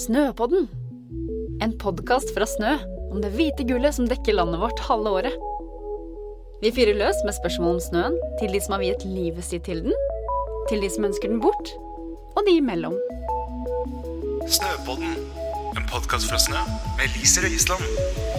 [0.00, 0.68] Snøpodden.
[1.60, 2.70] En podkast fra Snø
[3.12, 5.34] om det hvite gullet som dekker landet vårt halve året.
[6.62, 9.82] Vi fyrer løs med spørsmål om snøen til de som har viet livet sitt til
[9.84, 9.96] den,
[10.70, 11.74] til de som ønsker den bort,
[12.32, 12.96] og de imellom.
[14.48, 15.20] Snøpodden,
[15.76, 16.64] en podkast fra Snø
[16.96, 18.29] med Lise Røisland.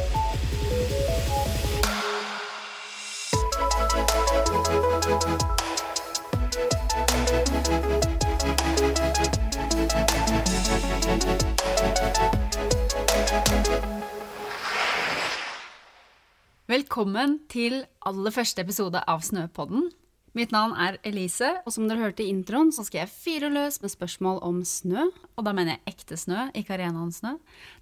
[16.71, 19.89] Velkommen til aller første episode av Snøpodden.
[20.38, 23.81] Mitt navn er Elise, og som dere hørte i introen, så skal jeg fyre løs
[23.81, 25.09] med spørsmål om snø.
[25.35, 27.34] Og da mener jeg ekte snø, ikke arenaen snø.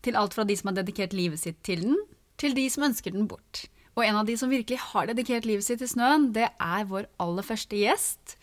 [0.02, 2.02] Til alt fra de som har dedikert livet sitt til den,
[2.42, 3.68] til de som ønsker den bort.
[3.94, 7.12] Og en av de som virkelig har dedikert livet sitt til snøen, det er vår
[7.22, 8.40] aller første gjest.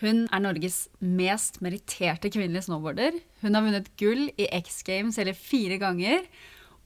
[0.00, 3.20] Hun er Norges mest meritterte kvinnelige snowboarder.
[3.44, 6.24] Hun har vunnet gull i X Games hele fire ganger,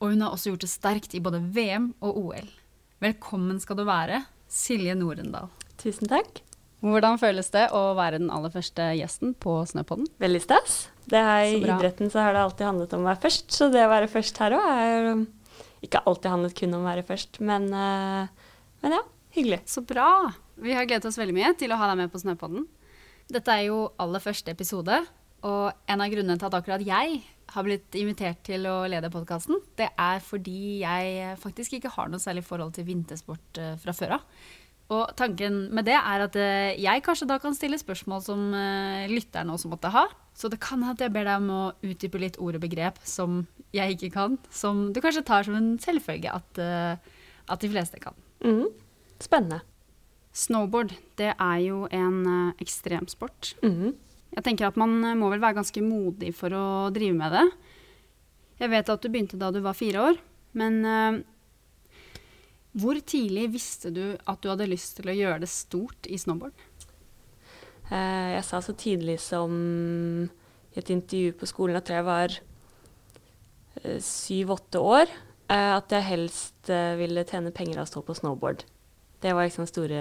[0.01, 2.56] og hun har også gjort det sterkt i både VM og OL.
[2.97, 5.51] Velkommen skal du være, Silje Norendal.
[5.77, 6.39] Tusen takk.
[6.81, 10.07] Hvordan føles det å være den aller første gjesten på Snøpodden?
[10.23, 10.79] Veldig stas.
[11.05, 13.83] Det er, I idretten så har det alltid handlet om å være først, så det
[13.85, 15.27] å være først her òg er um,
[15.85, 19.03] ikke alltid handlet kun om å være først, men, uh, men, ja,
[19.37, 19.61] hyggelig.
[19.69, 20.09] Så bra.
[20.65, 22.65] Vi har gledet oss veldig mye til å ha deg med på Snøpodden.
[23.29, 25.03] Dette er jo aller første episode,
[25.45, 27.21] og en av grunnene til at akkurat jeg
[27.55, 32.23] har blitt invitert til å lede podkasten, det er fordi jeg faktisk ikke har noe
[32.23, 34.25] særlig forhold til vintersport uh, fra før av.
[34.95, 39.07] Og tanken med det er at uh, jeg kanskje da kan stille spørsmål som uh,
[39.11, 40.07] lytterne også måtte ha.
[40.37, 43.45] Så det kan at jeg ber deg om å utdype litt ord og begrep som
[43.75, 44.37] jeg ikke kan.
[44.53, 46.61] Som du kanskje tar som en selvfølge at,
[47.49, 48.13] at de fleste kan.
[48.45, 48.67] Mm.
[49.23, 49.63] Spennende.
[50.37, 53.55] Snowboard, det er jo en ekstremsport.
[53.65, 53.95] Mm.
[54.35, 57.47] Jeg tenker at man må vel være ganske modig for å drive med det.
[58.61, 60.19] Jeg vet at du begynte da du var fire år,
[60.57, 61.19] men uh,
[62.77, 66.57] hvor tidlig visste du at du hadde lyst til å gjøre det stort i snowboard?
[67.91, 69.53] Uh, jeg sa så tidlig som
[70.73, 76.67] i et intervju på skolen, jeg tror jeg var uh, syv-åtte år, at jeg helst
[76.99, 78.65] ville tjene penger av å stå på snowboard.
[79.23, 80.01] Det var liksom store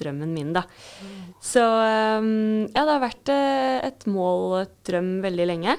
[0.00, 0.64] drømmen min, da.
[1.02, 1.22] Mm.
[1.44, 2.28] Så um,
[2.68, 5.78] ja, det har vært uh, et mål og et drøm veldig lenge.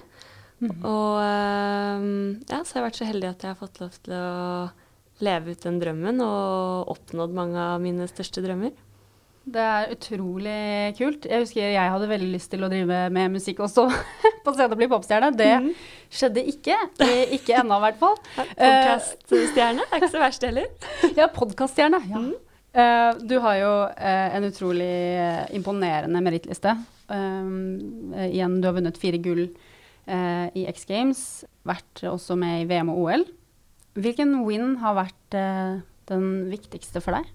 [0.63, 0.71] Mm.
[0.87, 2.09] Og um,
[2.47, 4.25] ja, så har jeg vært så heldig at jeg har fått lov til å
[5.23, 8.73] leve ut den drømmen og oppnådd mange av mine største drømmer.
[9.45, 11.27] Det er utrolig kult.
[11.29, 13.85] Jeg husker jeg hadde veldig lyst til å drive med musikk også
[14.45, 15.29] på scenen og bli popstjerne.
[15.37, 15.67] Det mm.
[16.09, 16.77] skjedde ikke.
[17.37, 18.17] Ikke ennå, i hvert fall.
[18.39, 20.89] Podkaststjerne er ikke så verst heller.
[21.19, 22.01] ja, podkaststjerne.
[22.09, 22.23] Ja.
[22.25, 22.33] Mm.
[22.75, 26.75] Uh, du har jo uh, en utrolig uh, imponerende merittliste.
[27.05, 29.43] igjen, du har vunnet fire gull
[30.09, 31.19] i X Games.
[31.65, 33.25] Vært også med i VM og OL.
[33.93, 35.37] Hvilken win har vært
[36.09, 37.29] den viktigste for deg?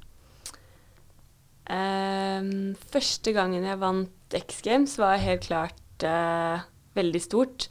[2.90, 6.06] første gangen jeg vant X Games, var helt klart
[6.98, 7.68] veldig stort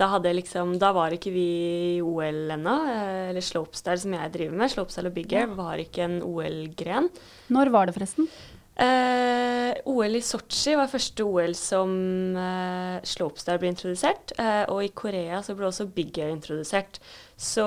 [0.00, 1.48] da, liksom, da var ikke vi
[1.96, 2.76] i OL ennå.
[2.92, 4.72] Eh, eller slopestyle, som jeg driver med.
[4.72, 7.10] Slopestyle og big air var ikke en OL-gren.
[7.52, 8.30] Når var det, forresten?
[8.80, 11.90] Eh, OL i Sotsji var første OL som
[12.40, 14.32] eh, slopestyle ble introdusert.
[14.40, 17.00] Eh, og i Korea så ble også big air introdusert.
[17.36, 17.66] Så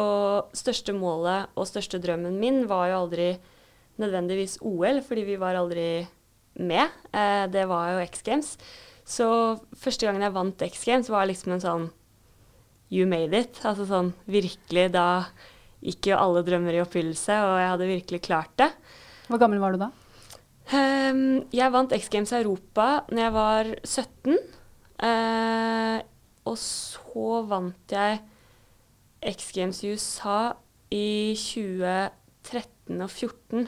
[0.57, 3.29] største målet og største drømmen min var jo aldri
[4.01, 6.07] nødvendigvis OL, fordi vi var aldri
[6.57, 6.89] med.
[7.13, 8.55] Eh, det var jo X Games.
[9.05, 9.27] Så
[9.77, 11.91] første gangen jeg vant X Games, var liksom en sånn
[12.93, 13.57] you made it.
[13.65, 15.25] Altså sånn virkelig, da
[15.83, 18.69] gikk jo alle drømmer i oppfyllelse, og jeg hadde virkelig klart det.
[19.27, 19.89] Hvor gammel var du da?
[20.71, 24.37] Um, jeg vant X Games Europa når jeg var 17.
[25.03, 25.97] Uh, eh,
[26.47, 28.21] og så vant jeg
[29.33, 30.53] X Games i USA
[30.93, 33.67] i 2013 og 2014.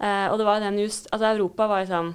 [0.00, 2.14] Uh, eh, og det var den just Altså, Europa var liksom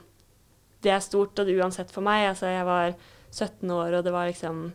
[0.82, 2.30] Det er stort, og det uansett for meg.
[2.30, 2.94] Altså, jeg var
[3.32, 4.68] 17 år, og det var liksom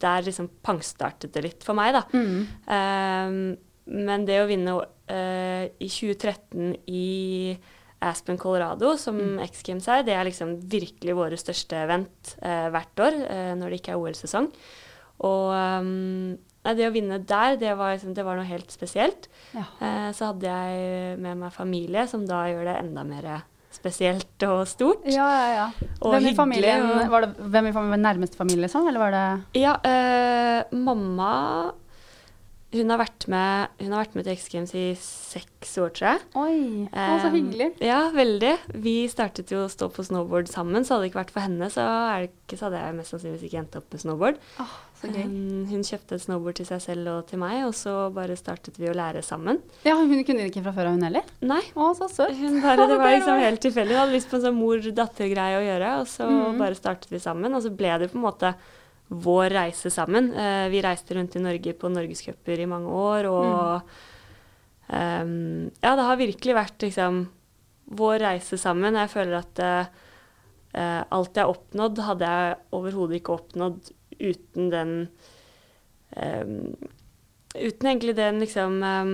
[0.00, 2.02] der liksom pangstartet det litt for meg, da.
[2.12, 2.42] Mm.
[2.66, 3.40] Um,
[4.06, 7.56] men det å vinne uh, i 2013 i
[8.06, 9.38] Aspen, Colorado, som mm.
[9.46, 13.72] X Games er, det er liksom virkelig våre største event uh, hvert år uh, når
[13.72, 14.50] det ikke er OL-sesong.
[15.26, 16.36] Og um,
[16.66, 19.28] det å vinne der, det var, liksom, det var noe helt spesielt.
[19.54, 19.62] Ja.
[20.18, 23.55] så hadde jeg med meg familie, som da gjør det enda mer spesielt
[24.48, 25.06] og stort.
[25.10, 25.88] Ja, ja, ja.
[26.00, 29.26] Og hvem, i familien, var det, hvem i familien, nærmeste familie, sånn, Eller var det
[29.60, 31.32] Ja, øh, mamma
[32.76, 36.08] hun har vært med, hun har vært med til X Games i seks år, tror
[36.10, 36.24] jeg.
[36.36, 37.68] Oi, så Um, hyggelig.
[37.80, 38.56] Ja, veldig.
[38.82, 41.70] Vi startet jo å stå på snowboard sammen, så hadde det ikke vært for henne,
[41.72, 44.42] så, er det ikke, så hadde jeg mest sannsynligvis ikke endt opp med snowboard.
[44.58, 44.74] Gøy.
[45.04, 48.78] Um, hun kjøpte et snowboard til seg selv og til meg, og så bare startet
[48.80, 49.60] vi å lære sammen.
[49.84, 51.22] Ja, Hun kunne ikke fra før av, hun heller?
[51.42, 52.32] Nei, Å, så søt.
[52.40, 53.92] hun bare, det var liksom helt tilfeldig.
[53.94, 56.58] Hun hadde lyst på en sånn mor-datter-greie å gjøre, og så Mhm.
[56.58, 57.54] bare startet vi sammen.
[57.54, 58.54] Og så ble det på en måte
[59.12, 60.32] vår reise sammen.
[60.34, 63.82] Uh, vi reiste rundt i Norge på norgescuper i mange år, og
[64.90, 67.28] ehm, Ja, det har virkelig vært liksom
[67.96, 68.94] vår reise sammen.
[68.98, 74.94] Jeg føler at eh, alt jeg har oppnådd, hadde jeg overhodet ikke oppnådd uten den
[76.16, 76.74] um,
[77.56, 79.12] Uten egentlig den liksom um,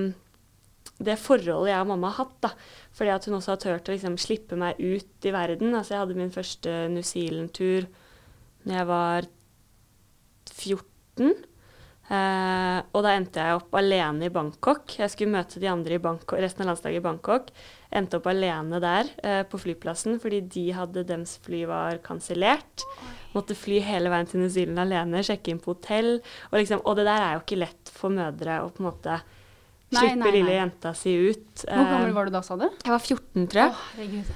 [1.03, 2.39] det forholdet jeg og mamma har hatt.
[2.43, 2.51] da.
[2.95, 5.75] Fordi at hun også har turt å liksom slippe meg ut i verden.
[5.75, 7.89] Altså Jeg hadde min første New Zealand-tur
[8.67, 9.29] når jeg var
[10.53, 11.33] 14.
[12.13, 14.99] Eh, og da endte jeg opp alene i Bangkok.
[14.99, 17.51] Jeg skulle møte de andre i Bangkok, resten av landslaget i Bangkok.
[17.93, 22.87] Endte opp alene der eh, på flyplassen fordi de hadde dems fly var kansellert.
[23.35, 26.15] Måtte fly hele veien til New Zealand alene, sjekke inn på hotell.
[26.51, 29.19] Og, liksom, og det der er jo ikke lett for mødre å på en måte
[29.93, 31.67] Nei, slippe nei, lille jenta si ut.
[31.67, 32.65] Hvor gammel Eh, var du da, sa du?
[32.71, 33.75] Jeg var 14, tror jeg.
[33.77, 34.33] Åh, herregud.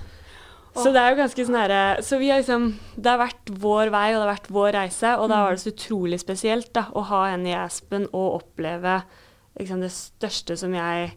[0.76, 2.66] Så det er jo ganske sånn herre Så vi har liksom
[3.00, 5.62] Det har vært vår vei, og det har vært vår reise, og da var det
[5.62, 8.98] så utrolig spesielt da, å ha henne i Aspen og oppleve
[9.56, 11.14] liksom det største som jeg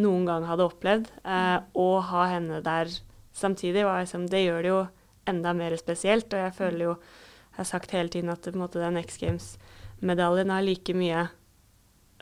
[0.00, 2.90] noen gang hadde opplevd, eh, og ha henne der
[3.36, 4.82] samtidig, var liksom Det gjør det jo
[5.28, 8.60] enda mer spesielt, og jeg føler jo Jeg har sagt hele tiden at på en
[8.60, 11.28] måte den X Games-medaljen har like mye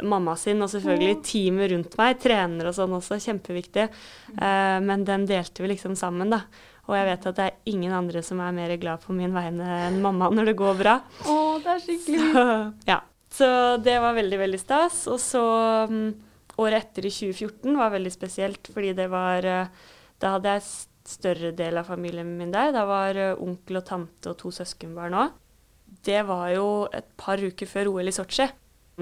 [0.02, 3.88] mamma sin, og selvfølgelig teamet rundt meg, trener og sånn også, kjempeviktig.
[4.34, 6.44] Eh, men den delte vi liksom sammen, da.
[6.84, 9.64] Og jeg vet at det er ingen andre som er mer glad på min vegne
[9.86, 10.98] enn mamma når det går bra.
[11.24, 12.46] Å, det er skikkelig Så,
[12.90, 13.00] ja.
[13.34, 13.48] Så
[13.82, 15.04] det var veldig, veldig stas.
[15.10, 15.42] Og så
[15.90, 16.10] mm,
[16.60, 19.86] året etter, i 2014, var veldig spesielt, fordi det var eh,
[20.22, 20.68] Da hadde jeg
[21.04, 22.72] større del av familien min der.
[22.74, 25.40] Da var eh, onkel og tante og to søskenbarn òg.
[26.04, 28.48] Det var jo et par uker før OL i Sotsji.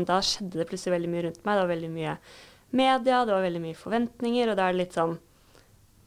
[0.09, 1.55] Da skjedde det plutselig veldig mye rundt meg.
[1.55, 2.17] Det var veldig mye
[2.73, 5.19] media, det var veldig mye forventninger, og da er det litt sånn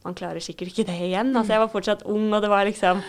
[0.06, 1.32] Man klarer sikkert ikke det igjen.
[1.34, 3.02] Altså, jeg var fortsatt ung, og det var liksom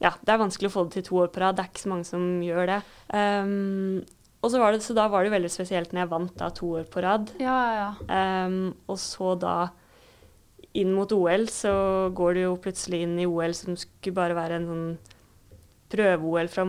[0.00, 1.56] Ja, det er vanskelig å få det til to år på rad.
[1.56, 2.78] Det er ikke så mange som gjør det.
[3.12, 4.00] Um,
[4.44, 6.68] og så, var det, så da var det veldig spesielt når jeg vant da to
[6.78, 7.32] år på rad.
[7.40, 8.20] Ja, ja, ja.
[8.46, 9.54] Um, og så da
[10.74, 11.72] inn mot OL, så
[12.18, 14.86] går du jo plutselig inn i OL som skulle bare være en sånn
[15.94, 16.64] prøve-OL fra,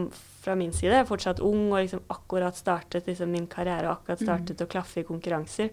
[0.46, 0.94] fra min side.
[0.94, 4.70] Jeg er fortsatt ung og liksom akkurat startet liksom min karriere og akkurat startet å
[4.70, 5.72] klaffe i konkurranser.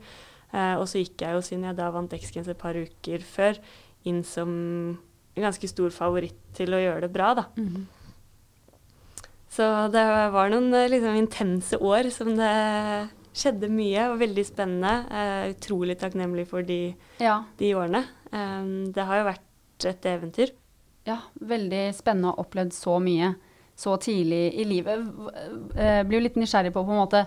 [0.52, 3.24] Uh, og så gikk jeg jo, siden jeg da vant X Games et par uker
[3.24, 3.60] før,
[4.08, 4.52] inn som
[5.32, 7.46] en ganske stor favoritt til å gjøre det bra, da.
[7.56, 7.84] Mhm.
[9.52, 10.02] Så det
[10.32, 12.52] var noen eh, liksom, intense år som det
[13.36, 14.92] skjedde mye, og veldig spennende.
[15.08, 16.80] Jeg er utrolig takknemlig for de,
[17.20, 17.38] ja.
[17.60, 18.02] de årene.
[18.32, 20.52] Um, det har jo vært et eventyr.
[21.08, 23.32] Ja, veldig spennende å ha opplevd så mye
[23.82, 25.00] så tidlig i livet.
[25.02, 25.32] V-
[25.80, 27.24] eh, Blir jo litt nysgjerrig på på en måte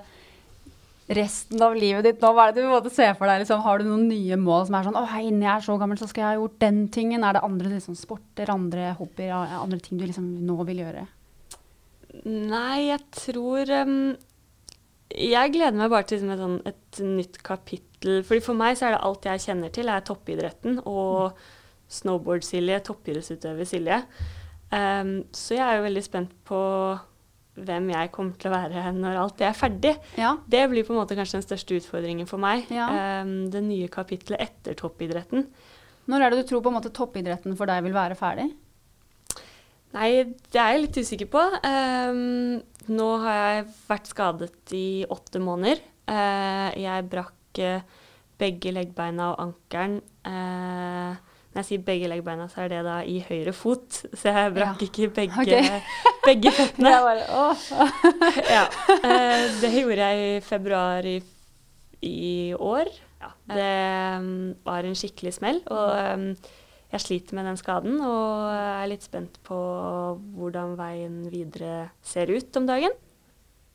[1.18, 2.32] resten av livet ditt nå.
[2.34, 3.42] Hva er det du måte ser for deg?
[3.44, 6.00] Liksom, har du noen nye mål som er sånn Å, hei, jeg er så gammel,
[6.02, 7.26] så skal jeg ha gjort den tingen.
[7.28, 11.06] Er det andre liksom, sporter, andre hobbyer, andre ting du liksom nå vil gjøre?
[12.24, 14.14] Nei, jeg tror um,
[15.12, 18.22] Jeg gleder meg bare til liksom, et, sånn, et nytt kapittel.
[18.26, 20.80] Fordi For meg så er det alt jeg kjenner til, er toppidretten.
[20.90, 21.36] Og
[21.96, 24.00] snowboard-Silje, toppidrettsutøver Silje.
[24.72, 26.62] Um, så jeg er jo veldig spent på
[27.56, 29.94] hvem jeg kommer til å være når alt det er ferdig.
[30.20, 30.34] Ja.
[30.52, 32.66] Det blir på en måte kanskje den største utfordringen for meg.
[32.74, 32.90] Ja.
[33.24, 35.48] Um, det nye kapitlet etter toppidretten.
[36.12, 38.50] Når er det du tror på en måte toppidretten for deg vil være ferdig?
[39.96, 40.10] Nei,
[40.52, 41.42] det er jeg litt usikker på.
[41.64, 42.58] Um,
[42.92, 45.80] nå har jeg vært skadet i åtte måneder.
[46.06, 47.86] Uh, jeg brakk eh,
[48.38, 50.02] begge leggbeina og ankelen.
[50.28, 51.16] Uh,
[51.56, 54.02] når jeg sier begge leggbeina, så er det da i høyre fot.
[54.12, 54.90] Så jeg brakk Ja.
[54.90, 55.80] ikke begge, okay.
[56.28, 56.92] begge føttene.
[58.58, 58.66] Ja.
[59.00, 61.16] uh, det gjorde jeg i februar i,
[62.04, 62.92] i år.
[63.24, 63.32] Ja.
[63.56, 63.72] Det
[64.20, 65.64] um, var en skikkelig smell.
[65.72, 66.28] Og um,
[66.96, 69.58] jeg sliter med den skaden og er litt spent på
[70.38, 72.96] hvordan veien videre ser ut om dagen.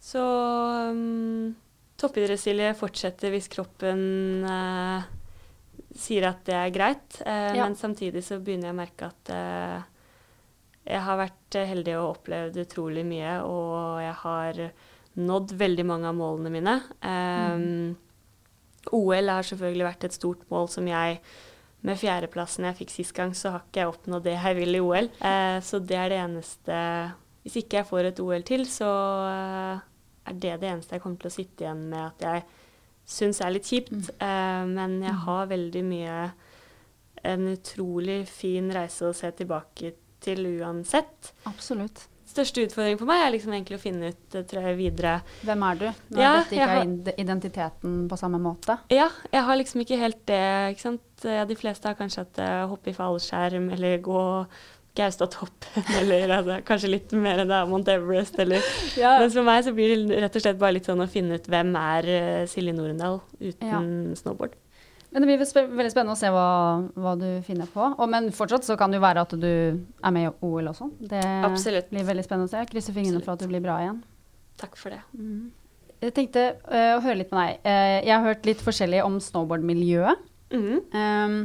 [0.01, 0.23] Så
[0.91, 1.53] um,
[2.01, 5.05] toppidrettssilje fortsetter hvis kroppen uh,
[5.93, 7.21] sier at det er greit.
[7.21, 7.67] Uh, Ja.
[7.67, 9.83] Men samtidig så begynner jeg å merke at uh,
[10.89, 14.63] jeg har vært heldig og opplevd utrolig mye, og jeg har
[15.21, 16.77] nådd veldig mange av målene mine.
[17.05, 17.99] Um,
[18.97, 21.21] OL har selvfølgelig vært et stort mål som jeg
[21.87, 24.83] med fjerdeplassen jeg fikk sist gang, så har ikke jeg oppnådd det jeg vil i
[24.85, 25.11] OL.
[25.25, 26.81] Eh, så det er det eneste
[27.41, 28.91] Hvis ikke jeg får et OL til, så
[29.31, 29.81] eh,
[30.29, 32.45] er det det eneste jeg kommer til å sitte igjen med at jeg
[33.11, 34.13] syns er litt kjipt.
[34.21, 36.21] Eh, men jeg har veldig mye
[37.31, 41.33] en utrolig fin reise å se tilbake til uansett.
[41.49, 42.10] Absolutt.
[42.31, 45.65] Største utfordring for meg er liksom egentlig å finne ut eh, tror jeg, videre Hvem
[45.67, 45.87] er du?
[46.15, 48.79] Når Ja, dette ikke har- er identiteten på samme måte.
[48.95, 50.43] Ja, jeg har liksom ikke helt det.
[50.77, 51.01] ikke sant?
[51.51, 54.21] De fleste har kanskje hatt eh, hoppe i fallskjerm eller gå
[54.97, 58.63] Gaustatoppen eller altså, kanskje litt mer enn det er Mount Everest eller
[59.21, 61.47] Mens for meg så blir det rett og slett bare litt sånn å finne ut
[61.51, 64.57] hvem er eh, Silje Norendal uten snowboard.
[65.11, 66.49] Men det blir veldig spennende å se hva,
[66.95, 67.83] hva du finner på.
[67.97, 70.87] Og, men fortsatt så kan det jo være at du er med i OL også.
[71.11, 71.89] Det Absolutt.
[71.91, 72.63] blir veldig spennende å se.
[72.71, 73.99] Krysser fingrene for at du blir bra igjen.
[74.61, 75.01] Takk for det.
[76.01, 77.59] Jeg tenkte uh, å høre litt med deg.
[77.67, 80.23] Uh, jeg har hørt litt forskjellig om snowboardmiljøet.
[80.55, 80.79] Mm.
[80.95, 81.37] Um,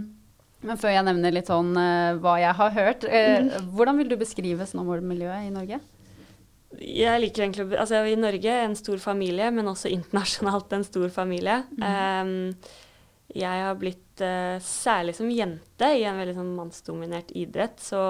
[0.65, 3.74] men før jeg nevner litt sånn uh, hva jeg har hørt, mm.
[3.74, 5.81] hvordan vil du beskrive snowboardmiljøet i Norge?
[6.75, 11.62] Jeg liker egentlig Altså i Norge en stor familie, men også internasjonalt en stor familie.
[11.79, 12.51] Em,
[13.35, 18.01] jeg har blitt, uh, særlig som jente, i en veldig sånn mannsdominert idrett, så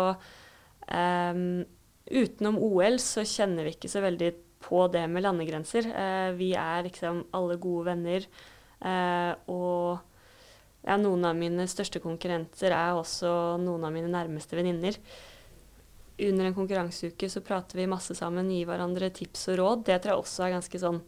[0.87, 1.63] um,
[2.05, 4.33] utenom OL så kjenner vi ikke så veldig
[4.65, 5.89] på det med landegrenser.
[5.93, 8.27] Uh, vi er liksom alle gode venner,
[8.85, 14.99] Uh, og ja, noen av mine største konkurrenter er også noen av mine nærmeste venninner
[16.17, 19.85] under en konkurranseuke så prater vi masse sammen, gir hverandre tips og råd.
[19.89, 21.01] Det tror jeg også er ganske sånn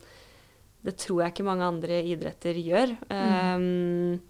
[0.85, 2.93] Det tror jeg ikke mange andre idretter gjør.
[3.09, 4.21] Um,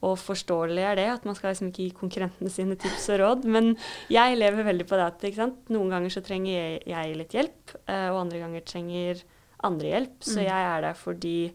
[0.00, 3.42] og forståelig er det, at man skal liksom ikke gi konkurrentene sine tips og råd.
[3.52, 3.74] Men
[4.12, 8.06] jeg lever veldig på det at noen ganger så trenger jeg, jeg litt hjelp, eh,
[8.08, 9.20] og andre ganger trenger
[9.68, 10.16] andre hjelp.
[10.24, 11.50] Så jeg er der for de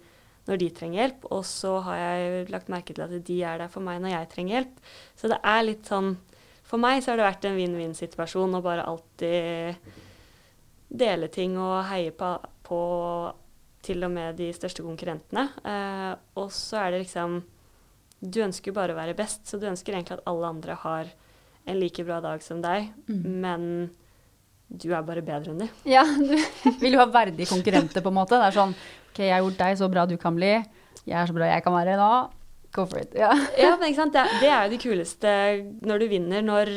[0.46, 3.72] når de trenger hjelp, og så har jeg lagt merke til at de er der
[3.72, 4.76] for meg når jeg trenger hjelp.
[5.18, 6.16] Så det er litt sånn
[6.66, 9.76] For meg så har det vært en vinn-vinn-situasjon å bare alltid
[10.90, 12.30] dele ting og heie på,
[12.66, 12.80] på
[13.86, 15.48] til og med de største konkurrentene.
[15.66, 17.44] Eh, og så er det liksom
[18.26, 21.12] Du ønsker jo bare å være best, så du ønsker egentlig at alle andre har
[21.66, 23.90] en like bra dag som deg, men
[24.70, 25.68] du er bare bedre enn de.
[25.90, 26.34] Ja, du
[26.82, 28.40] vil jo ha verdige konkurrenter, på en måte.
[28.40, 28.74] Det er sånn
[29.12, 30.54] OK, jeg har gjort deg så bra du kan bli.
[31.06, 32.10] Jeg er så bra jeg kan være nå.
[32.76, 33.14] Go for it.
[33.16, 33.30] Ja.
[33.60, 34.16] Ja, men ikke sant?
[34.16, 35.34] Det, det er jo det kuleste
[35.86, 36.72] når du vinner, når?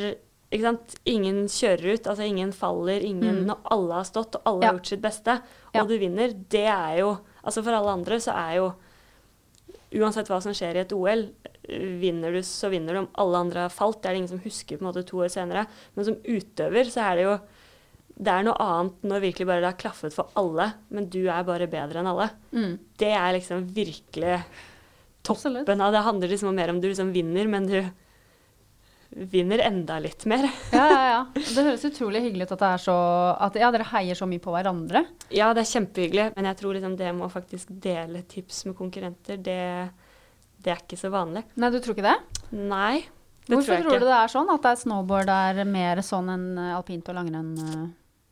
[0.50, 4.68] Ingen kjører ut, altså ingen faller, ingen, når alle har stått og alle Ja.
[4.72, 5.30] har gjort sitt beste,
[5.74, 5.84] og Ja.
[5.84, 8.74] du vinner, det er jo Altså for alle andre så er jo
[9.90, 11.30] Uansett hva som skjer i et OL,
[11.98, 12.98] vinner du, så vinner du.
[12.98, 15.16] Om alle andre har falt, det er det ingen som husker på en måte to
[15.16, 15.66] år senere.
[15.96, 17.40] Men som utøver så er det jo
[18.20, 21.44] Det er noe annet når virkelig bare det har klaffet for alle, men du er
[21.44, 22.30] bare bedre enn alle.
[22.52, 22.78] Mm.
[22.98, 24.44] Det er liksom virkelig
[25.22, 26.02] toppen av det.
[26.02, 27.90] handler liksom mer om du liksom vinner, men du
[29.10, 30.44] vinner enda litt mer.
[30.72, 31.20] Ja, ja, ja.
[31.34, 32.96] Det høres utrolig hyggelig ut at, det er så,
[33.48, 35.04] at ja, dere heier så mye på hverandre.
[35.34, 38.76] Ja, det er kjempehyggelig, men jeg tror liksom det med å faktisk dele tips med
[38.78, 39.60] konkurrenter, det,
[40.64, 41.44] det er ikke så vanlig.
[41.56, 42.18] Nei, du tror ikke det?
[42.58, 42.98] Nei,
[43.48, 44.04] det Hvorfor tror jeg tror ikke.
[44.04, 44.50] du det er sånn?
[44.52, 47.54] At det er snowboard er mer sånn enn eh, alpint og langrenn?
[47.64, 47.86] eh?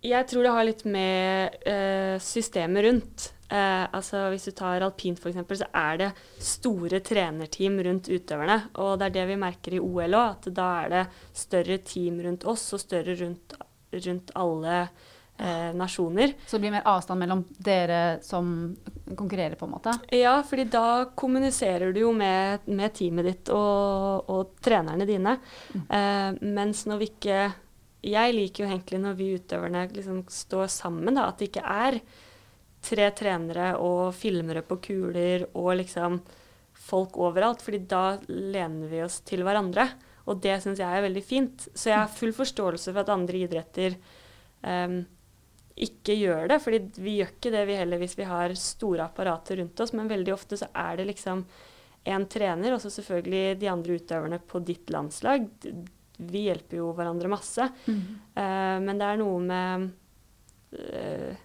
[0.06, 3.30] Jeg tror det har litt med eh, systemet rundt.
[3.48, 6.12] Eh, altså Hvis du tar alpint f.eks., så er det
[6.42, 8.60] store trenerteam rundt utøverne.
[8.82, 11.04] Og det er det vi merker i OL òg, at da er det
[11.36, 13.54] større team rundt oss og større rundt,
[13.94, 16.34] rundt alle eh, nasjoner.
[16.46, 18.50] Så det blir mer avstand mellom dere som
[19.06, 19.94] konkurrerer, på en måte?
[20.16, 25.38] Ja, fordi da kommuniserer du jo med, med teamet ditt og, og trenerne dine.
[25.76, 27.44] Eh, mens når vi ikke
[28.06, 31.96] Jeg liker jo egentlig når vi utøverne liksom står sammen, da, at det ikke er
[32.86, 36.20] tre trenere og filmere på kuler og liksom
[36.86, 39.88] folk overalt, fordi da lener vi oss til hverandre.
[40.26, 41.68] Og det syns jeg er veldig fint.
[41.74, 43.96] Så jeg har full forståelse for at andre idretter
[44.62, 45.00] um,
[45.76, 46.60] ikke gjør det.
[46.62, 50.10] fordi vi gjør ikke det vi heller hvis vi har store apparater rundt oss, men
[50.10, 51.44] veldig ofte så er det liksom
[52.06, 55.48] en trener, og så selvfølgelig de andre utøverne på ditt landslag.
[56.16, 57.66] Vi hjelper jo hverandre masse.
[57.86, 59.90] Eh, men det er noe med
[60.76, 61.36] ja,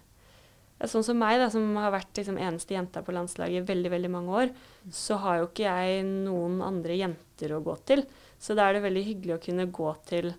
[0.90, 4.10] Sånn som meg, da, som har vært liksom eneste jenta på landslaget i veldig veldig
[4.10, 4.50] mange år,
[4.90, 8.02] så har jo ikke jeg noen andre jenter å gå til.
[8.42, 10.32] Så da er det veldig hyggelig å kunne gå til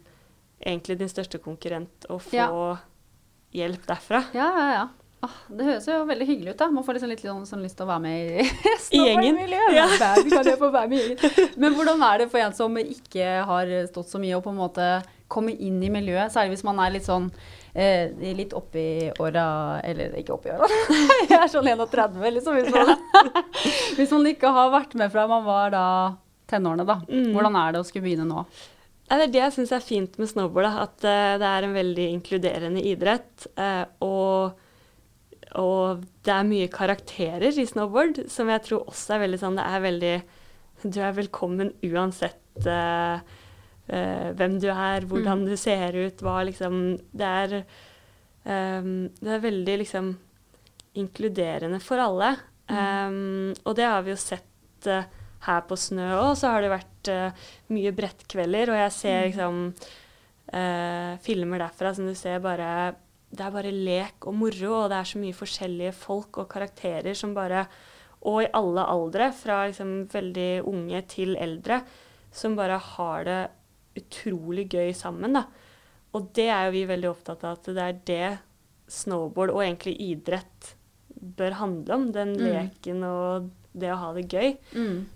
[0.63, 2.49] egentlig din største konkurrent og få Ja.
[3.53, 4.23] hjelp derfra.
[4.35, 4.83] Ja, ja, ja.
[5.23, 6.67] Ah, det høres jo veldig hyggelig ut, da.
[6.67, 8.43] Man får liksom litt sånn, sånn lyst til å være med i
[8.97, 9.37] I gjengen.
[9.39, 9.75] snowboardmiljøet.
[9.77, 11.45] Ja.
[11.55, 14.59] Men hvordan er det for en som ikke har stått så mye, å på en
[14.59, 14.87] måte
[15.31, 16.33] komme inn i miljøet?
[16.35, 17.29] Særlig hvis man er litt sånn
[17.73, 19.45] eh, litt oppi åra
[19.83, 20.69] Eller ikke oppi åra,
[21.29, 22.59] jeg er sånn 31, liksom.
[22.59, 22.93] Hvis man,
[23.97, 25.85] hvis man ikke har vært med fra man var da
[26.49, 26.99] tenårene, da.
[27.09, 27.31] Mm.
[27.35, 28.45] Hvordan er det å skulle begynne nå?
[29.09, 30.69] Ja, det er det jeg syns er fint med snowboard.
[30.85, 33.47] At eh, det er en veldig inkluderende idrett.
[33.57, 34.59] eh, og
[35.59, 39.65] og det er mye karakterer i snowboard, som jeg tror også er veldig sånn Det
[39.69, 40.13] er veldig
[40.95, 43.21] Du er velkommen uansett eh,
[43.83, 46.77] hvem du er, hvordan du ser ut, hva liksom
[47.11, 47.55] Det er
[48.45, 50.13] um, Det er veldig liksom
[50.99, 52.35] inkluderende for alle.
[52.69, 55.05] Um, og det har vi jo sett uh,
[55.47, 56.33] her på Snø òg.
[56.39, 59.63] Så har det vært uh, mye brettkvelder, og jeg ser liksom
[60.53, 62.93] uh, filmer derfra som du ser bare
[63.33, 67.17] Det er bare lek og moro, og det er så mye forskjellige folk og karakterer
[67.17, 67.65] som bare
[68.21, 71.81] Og i alle aldre, fra liksom veldig unge til eldre,
[72.31, 73.41] som bare har det
[73.99, 75.45] utrolig gøy sammen, da.
[76.13, 78.39] Og det er jo vi veldig opptatt av, at det er det
[78.93, 80.75] snowboard og egentlig idrett
[81.37, 82.11] bør handle om.
[82.13, 84.51] Den leken og det å ha det gøy.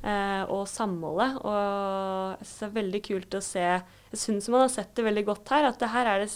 [0.01, 1.35] Eh, og samholdet.
[1.45, 5.05] Og jeg synes det er veldig kult å se Jeg syns man har sett det
[5.05, 5.67] veldig godt her.
[5.69, 6.31] At det her er det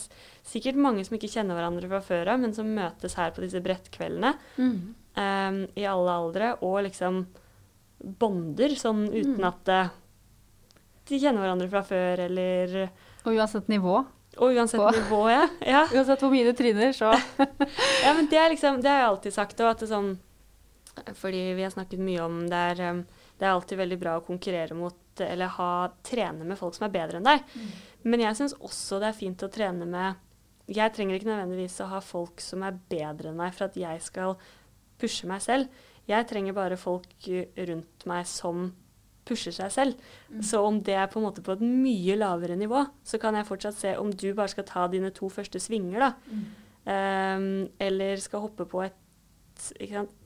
[0.45, 3.61] sikkert mange som ikke kjenner hverandre fra før av, men som møtes her på disse
[3.63, 4.35] brettkveldene.
[5.17, 6.51] eh, I alle aldre.
[6.61, 7.25] Og liksom
[8.01, 9.89] bonder sånn uten at eh,
[11.09, 12.75] de kjenner hverandre fra før, eller
[13.25, 14.01] Og uansett nivå.
[14.37, 15.47] Og uansett På- nivå, ja.
[15.65, 15.81] ja.
[15.95, 17.11] Uansett hvor mye du tryner, så
[18.05, 20.13] Ja, men det er liksom, det har jeg alltid sagt, og at det sånn
[21.19, 23.01] Fordi vi har snakket mye om det er, um,
[23.39, 25.71] det er alltid veldig bra å konkurrere mot eller ha,
[26.07, 27.41] trene med folk som er bedre enn deg.
[28.07, 31.89] Men jeg syns også det er fint å trene med Jeg trenger ikke nødvendigvis å
[31.91, 34.37] ha folk som er bedre enn meg for at jeg skal
[35.01, 35.67] pushe meg selv.
[36.07, 38.69] Jeg trenger bare folk uh, rundt meg som
[39.27, 40.07] pusher seg selv.
[40.43, 43.47] Så om det er på en måte på et mye lavere nivå, så kan jeg
[43.49, 46.11] fortsatt se om du bare skal ta dine to første svinger, da.
[46.81, 48.97] Um, eller skal hoppe på et
[49.77, 50.17] ikke sant,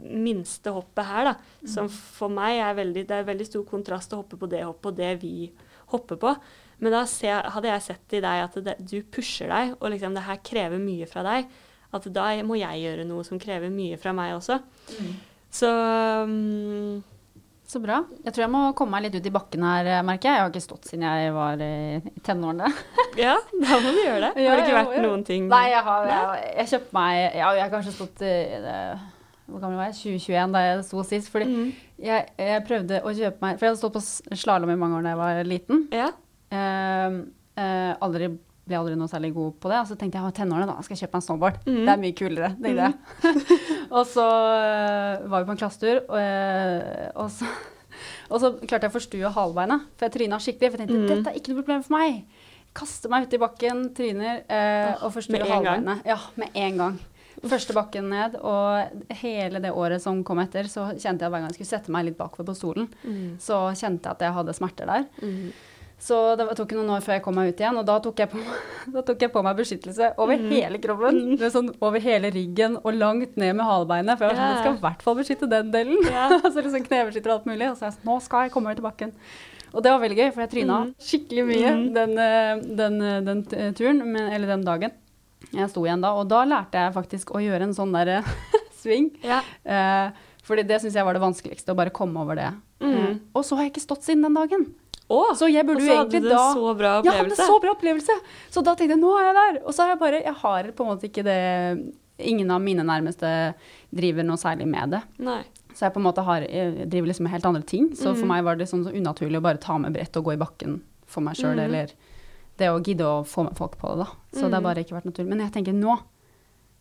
[0.00, 1.34] minste hoppet her, da.
[1.68, 4.92] Som for meg er veldig Det er veldig stor kontrast å hoppe på det hoppet
[4.92, 5.50] og det vi
[5.92, 6.34] hopper på.
[6.80, 10.16] Men da se, hadde jeg sett i deg at det, du pusher deg, og liksom
[10.16, 11.50] det her krever mye fra deg,
[11.92, 14.60] at da må jeg gjøre noe som krever mye fra meg også.
[15.52, 15.68] Så
[16.24, 17.02] um,
[17.70, 18.00] Så bra.
[18.24, 20.38] Jeg tror jeg må komme meg litt ut i bakken her, merker jeg.
[20.38, 22.70] Jeg har ikke stått siden jeg var i tenårene.
[23.20, 24.42] ja, da må du gjøre det.
[24.42, 27.62] Har det ikke vært noen ting Nei, jeg har jeg, jeg kjøpte meg Ja, jeg
[27.62, 29.98] har kanskje stått Hvor gammel var jeg?
[30.00, 31.30] 2021 da jeg sto sist.
[31.30, 31.70] Fordi mm.
[32.08, 35.06] jeg, jeg prøvde å kjøpe meg For jeg hadde stått på slalåm i mange år
[35.06, 35.86] da jeg var liten.
[35.94, 36.10] Ja.
[36.50, 37.20] Eh,
[37.62, 38.32] eh, aldri,
[38.68, 39.80] ble aldri noe særlig god på det.
[39.82, 41.58] Og så tenkte jeg at tenårene, da skal jeg kjøpe meg en snowboard.
[41.66, 41.80] Mm.
[41.80, 43.34] Det er mye kulere, tenkte det.
[43.96, 44.26] og så
[44.60, 47.50] eh, var vi på en klassetur, og, eh, og, så,
[48.30, 49.88] og så klarte jeg å forstue halebeinet.
[49.96, 50.72] For jeg tryna skikkelig.
[50.72, 51.10] For jeg tenkte mm.
[51.14, 52.20] dette er ikke noe problem for meg.
[52.80, 56.04] Kaster meg uti bakken, tryner eh, og forstuer halebeinet.
[56.06, 57.00] Ja, med en gang.
[57.40, 61.40] Første bakken ned, og hele det året som kom etter, så kjente jeg at hver
[61.40, 63.38] gang jeg skulle sette meg litt bakover på stolen, Mm.
[63.40, 65.06] så kjente jeg at jeg hadde smerter der.
[66.00, 68.30] Så det tok noen år før jeg kom meg ut igjen, og da tok jeg
[68.32, 68.40] på,
[69.10, 70.46] tok jeg på meg beskyttelse over Mm.
[70.54, 71.18] hele kroppen.
[71.36, 71.50] Mm.
[71.52, 74.76] sånn over hele ryggen og langt ned med halebeinet, for jeg var sånn, jeg skal
[74.78, 76.00] i hvert fall beskytte den delen.
[76.08, 76.32] Yeah.
[76.54, 78.72] så liksom knebeskytter og alt mulig, og så er jeg sånn, nå skal jeg komme
[78.72, 79.12] meg til bakken.
[79.74, 80.94] Og det var veldig gøy, for jeg tryna Mm.
[81.10, 83.44] skikkelig mye den, eh, den, eh, den
[83.76, 84.96] turen, men, eller den dagen.
[85.52, 88.22] Jeg sto igjen da, og da lærte jeg faktisk å gjøre en sånn der
[88.80, 89.12] sving.
[89.22, 89.44] Yeah.
[89.64, 90.10] Eh,
[90.42, 92.48] fordi det syns jeg var det vanskeligste, å bare komme over det.
[92.80, 92.94] Mm.
[92.96, 94.64] Eh, og så har jeg ikke stått siden den dagen.
[95.10, 97.46] Å, Så jeg burde og så hadde du en så bra Jeg hadde opplevelse.
[97.50, 98.16] så bra opplevelse!
[98.54, 99.56] Så da tenkte jeg nå er jeg der.
[99.66, 101.38] Og så har jeg bare Jeg har på en måte ikke det
[102.20, 103.54] Ingen av mine nærmeste
[103.96, 105.00] driver noe særlig med det.
[105.18, 105.40] Nei.
[105.72, 107.86] Så jeg på en måte har, driver liksom med helt andre ting.
[107.96, 108.28] Så for Mhm.
[108.28, 110.82] meg var det sånn så unaturlig å bare ta med brett og gå i bakken
[111.06, 111.64] for meg sjøl, mm.
[111.64, 111.86] eller
[112.58, 114.10] det å gidde å få med folk på det, da.
[114.36, 114.68] Så det har Mhm.
[114.68, 115.28] bare ikke vært naturlig.
[115.28, 115.96] Men jeg tenker nå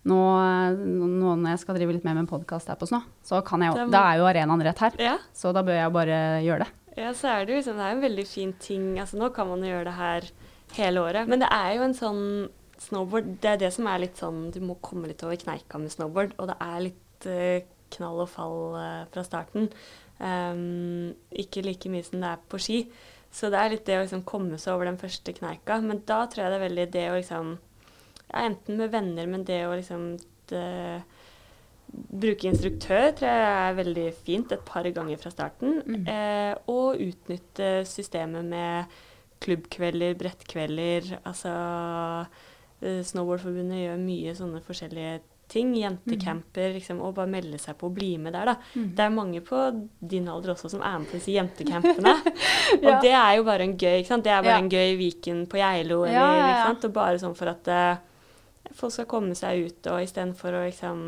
[0.05, 0.15] nå,
[0.75, 3.61] nå når jeg skal drive litt mer med en podkast her på Snå, så kan
[3.61, 4.91] jeg jo Da er jo arenaen rett her.
[4.99, 5.17] Ja.
[5.35, 6.67] Så da bør jeg bare gjøre det.
[6.99, 8.87] Ja, så er det jo liksom, det er en veldig fin ting.
[8.99, 10.29] Altså, nå kan man jo gjøre det her
[10.75, 11.29] hele året.
[11.31, 12.23] Men det er jo en sånn
[12.79, 15.91] snowboard Det er det som er litt sånn Du må komme litt over kneika med
[15.91, 19.71] snowboard, og det er litt uh, knall og fall uh, fra starten.
[20.19, 22.81] Um, ikke like mye som det er på ski.
[23.31, 25.79] Så det er litt det å liksom komme seg over den første kneika.
[25.85, 29.45] Men da tror jeg det er veldig det å liksom ja, Enten med venner, men
[29.47, 30.11] det å liksom
[30.51, 30.65] det,
[31.89, 35.79] Bruke instruktør tror jeg er veldig fint et par ganger fra starten.
[35.87, 36.03] Mm.
[36.07, 38.85] Eh, og utnytte systemet med
[39.41, 41.15] klubbkvelder, brettkvelder.
[41.25, 41.53] Altså
[42.83, 45.71] eh, Snowboardforbundet gjør mye sånne forskjellige ting.
[45.79, 46.99] Jentecamper, liksom.
[47.01, 48.55] Og bare melde seg på og bli med der, da.
[48.77, 48.91] Mm.
[48.99, 49.63] Det er mange på
[50.11, 52.15] din alder også som er med på disse jentecampene.
[52.69, 52.91] Ja.
[52.93, 54.23] Og det er jo bare en gøy ikke sant?
[54.27, 54.45] Det er Ja.
[54.45, 56.49] bare en gøy Viken på Geilo, eller Ja, ja, ja.
[56.51, 56.83] ikke sant?
[56.85, 57.97] Og bare sånn for at eh,
[58.77, 60.99] folk skal komme seg ut, og istedenfor å liksom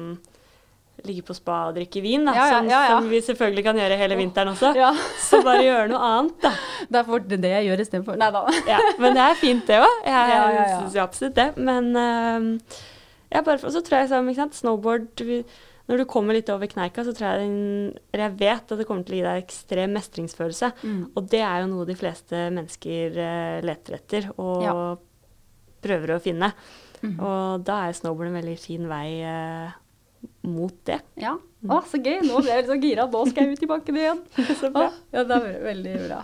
[1.07, 2.93] ligge på spa og drikke vin, da, Ja, ja, som, ja, ja.
[2.99, 6.51] som vi selvfølgelig kan gjøre hele vinteren også, Ja, så bare gjøre noe annet, da.
[6.91, 8.19] det er fort det jeg gjør istedenfor.
[8.21, 8.43] Nei da.
[8.69, 9.97] Ja, men det er fint, det òg.
[10.05, 11.49] Jeg Ja, syns absolutt det.
[11.57, 15.43] Men uh, bare så tror jeg sånn, ikke sant, snowboard vi-
[15.89, 19.03] Når du kommer litt over kneika, så tror jeg den, jeg vet at det kommer
[19.03, 20.69] til å gi deg ekstrem mestringsfølelse.
[20.85, 21.01] Mm.
[21.17, 25.01] Og det er jo noe de fleste mennesker uh, leter etter og
[25.81, 26.51] prøver å finne.
[27.01, 27.15] Mm.
[27.17, 29.71] Og da er snowboard en veldig fin vei eh,
[30.43, 30.99] mot det.
[31.21, 31.35] Ja.
[31.67, 32.21] Å, så gøy!
[32.25, 33.05] Nå ble jeg litt så gira.
[33.11, 34.21] Nå skal jeg ut i banken igjen.
[34.61, 34.87] Så bra.
[35.13, 36.21] Ja, det er veldig bra.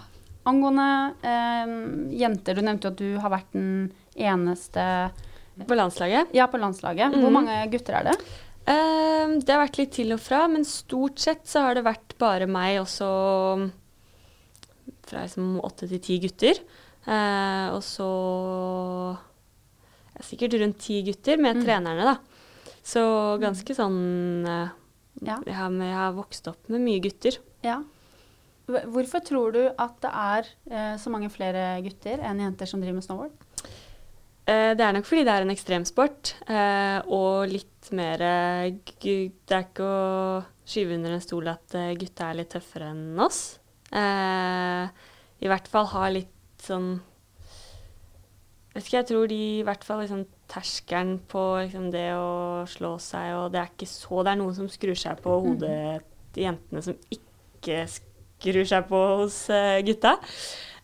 [0.48, 0.88] Angående
[1.28, 1.72] eh,
[2.18, 4.86] jenter, du nevnte jo at du har vært den eneste
[5.68, 6.32] På landslaget.
[6.34, 7.14] ja, på landslaget.
[7.14, 7.34] Hvor Mhm.
[7.34, 8.16] mange gutter er det?
[8.68, 12.18] Eh, det har vært litt til og fra, men stort sett så har det vært
[12.20, 13.12] bare meg og så
[15.08, 16.58] fra liksom åtte til ti gutter.
[17.08, 18.10] Eh, og så
[20.26, 21.64] sikkert rundt ti gutter med Mm.
[21.64, 22.18] trenerne, da.
[22.88, 23.04] Så
[23.44, 24.70] ganske sånn eh,
[25.26, 25.40] Ja.
[25.44, 27.40] jeg, har jeg har vokst opp med mye gutter.
[27.66, 27.82] ja.
[28.68, 32.98] Hvorfor tror du at det er eh, så mange flere gutter enn jenter som driver
[32.98, 33.32] med snowboard?
[34.44, 39.64] Eh, det er nok fordi det er en ekstremsport, eh, og litt mer Det er
[39.64, 43.60] ikke å skyve under en stol at gutta er litt tøffere enn oss.
[43.96, 44.88] Eh,
[45.40, 46.98] I hvert fall har litt sånn
[48.78, 50.20] Vet ikke, jeg tror de i hvert fall liksom
[50.52, 54.54] terskelen på liksom det å slå seg, og det er ikke så Det er noen
[54.54, 56.04] som skrur seg på hodet
[56.36, 60.14] til jentene som ikke skrur seg på hos uh, gutta.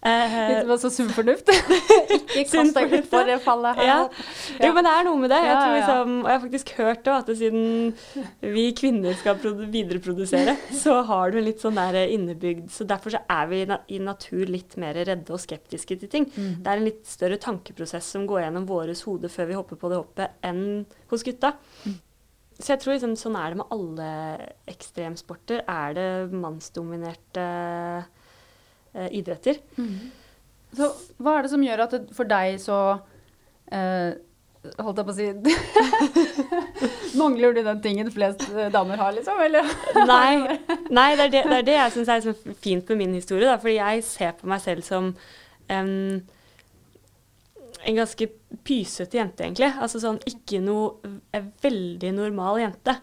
[0.03, 1.47] Eh, Det var så sunn fornuft.
[2.35, 3.87] Ikke kast deg utfor det fallet her.
[3.87, 3.97] Ja.
[4.59, 5.39] Jo, men det er noe med det.
[5.45, 9.39] Jeg, tror liksom, og jeg har faktisk hørt også at det, siden vi kvinner skal
[9.73, 13.69] videreprodusere, så har du en litt sånn der innebygd Så derfor så er vi i
[13.95, 16.27] i natur litt mer redde og skeptiske til ting.
[16.35, 16.55] Mm.
[16.63, 19.91] Det er en litt større tankeprosess som går gjennom våres hode før vi hopper på
[19.91, 21.53] det hoppet, enn hos gutta.
[21.87, 21.95] Mm.
[22.59, 24.09] Så jeg tror liksom, sånn er det med alle
[24.69, 25.63] ekstremsporter.
[25.69, 27.47] Er det mannsdominerte
[28.93, 29.59] eh, idretter.
[30.73, 30.89] Så
[31.21, 32.77] hva er det som gjør at det, for deg så
[33.71, 34.13] eh,
[34.79, 35.25] Holdt jeg på å si
[37.19, 39.41] Mangler du den tingen flest eh, damer har, liksom?
[39.43, 39.67] Eller?
[40.13, 43.17] Nei, nei det, er det, det er det jeg syns er så fint med min
[43.17, 43.49] historie.
[43.49, 45.11] Da, fordi jeg ser på meg selv som
[45.67, 46.23] em,
[47.83, 48.29] en ganske
[48.63, 49.69] pysete jente, egentlig.
[49.83, 52.95] Altså sånn ikke noe veldig normal jente.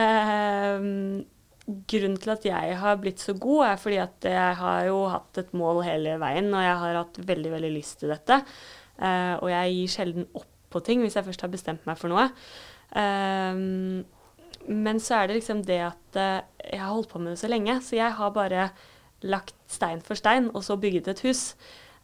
[0.00, 1.20] Em,
[1.64, 5.40] grunnen til at jeg har blitt så god, er fordi at jeg har jo hatt
[5.40, 8.40] et mål hele veien, og jeg har hatt veldig, veldig lyst til dette.
[8.98, 12.12] Uh, og jeg gir sjelden opp på ting hvis jeg først har bestemt meg for
[12.12, 12.28] noe.
[12.94, 14.04] Uh,
[14.64, 17.50] men så er det liksom det at uh, jeg har holdt på med det så
[17.50, 18.68] lenge, så jeg har bare
[19.24, 21.54] lagt stein for stein, og så bygget et hus.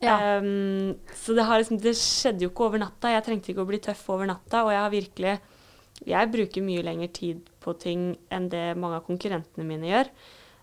[0.00, 0.40] Ja.
[0.40, 3.12] Um, så det, har liksom, det skjedde jo ikke over natta.
[3.12, 5.34] Jeg trengte ikke å bli tøff over natta, og jeg har virkelig
[6.08, 10.10] Jeg bruker mye lengre tid på ting enn det mange av konkurrentene mine gjør.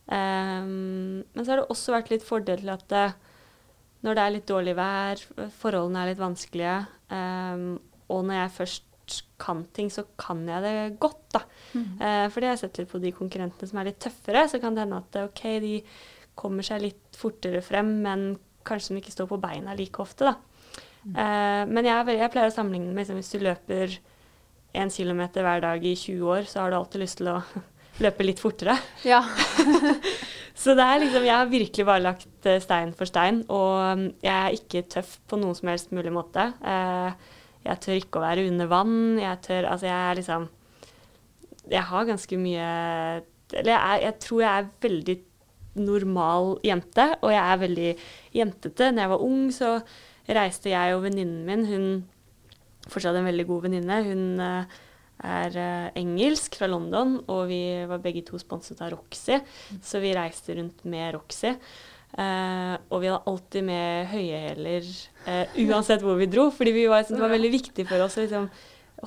[0.08, 3.06] Um, men så har det også vært litt fordel til at det,
[4.06, 5.23] når det er litt dårlig vær,
[5.60, 6.78] forholdene er litt vanskelige,
[7.12, 7.69] um,
[8.08, 8.88] og når jeg først
[9.39, 11.41] kan ting, så kan jeg det godt, da.
[12.04, 14.76] Eh, fordi jeg har sett litt på de konkurrentene som er litt tøffere, så kan
[14.76, 15.73] det hende at ok, de
[16.38, 18.28] kommer seg litt fortere frem, men
[18.67, 20.36] kanskje de ikke står på beina like ofte, da.
[21.08, 23.95] Eh, men jeg, jeg pleier å sammenligne med liksom, hvis du løper
[24.75, 27.38] én kilometer hver dag i 20 år, så har du alltid lyst til å
[28.03, 28.77] løpe litt fortere.
[29.08, 29.23] Ja.
[30.58, 34.06] Så det er liksom, jeg har virkelig bare lagt eh, stein for stein, og mm,
[34.25, 36.47] jeg er ikke tøff på noen som helst mulig måte.
[36.65, 37.36] Eh,
[37.67, 38.97] jeg tør ikke å være under vann.
[39.21, 40.47] Jeg tør Altså, jeg er liksom
[41.67, 42.67] Jeg har ganske mye
[43.51, 45.17] Eller jeg, er, jeg tror jeg er veldig
[45.77, 47.89] normal jente, og jeg er veldig
[48.34, 48.91] jentete.
[48.91, 49.73] Når jeg var ung, så
[50.38, 51.89] reiste jeg og venninnen min Hun
[52.91, 54.00] fortsatt en veldig god venninne.
[54.08, 54.80] Hun eh,
[55.28, 59.39] er eh, engelsk fra London, og vi var begge to sponset av Roxy,
[59.84, 61.54] så vi reiste rundt med Roxy.
[62.17, 64.86] Uh, og vi hadde alltid med høye hæler
[65.28, 68.23] eh, uansett hvor vi dro, fordi vi var, det var veldig viktig for oss å
[68.23, 68.47] liksom,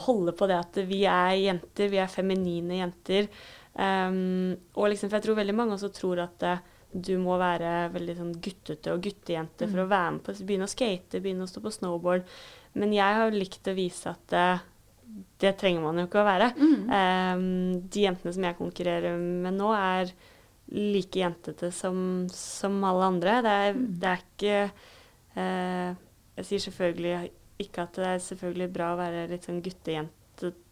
[0.05, 3.31] holde på det at vi er jenter, vi er feminine jenter.
[3.73, 7.91] Um, og liksom, for jeg tror veldig mange også tror at eh, du må være
[7.95, 11.51] veldig sånn guttete og guttejente for å være med på begynne å skate, begynne å
[11.51, 12.27] stå på snowboard.
[12.81, 14.63] Men jeg har likt å vise at uh,
[15.43, 16.51] det trenger man jo ikke å være.
[16.59, 20.11] Um, de jentene som jeg konkurrerer med nå, er
[20.71, 23.37] like jentete som, som alle andre.
[23.47, 24.57] Det er, det er ikke
[25.37, 25.91] uh,
[26.39, 27.15] Jeg sier selvfølgelig
[27.61, 30.17] ikke at det er selvfølgelig bra å være litt sånn guttejentete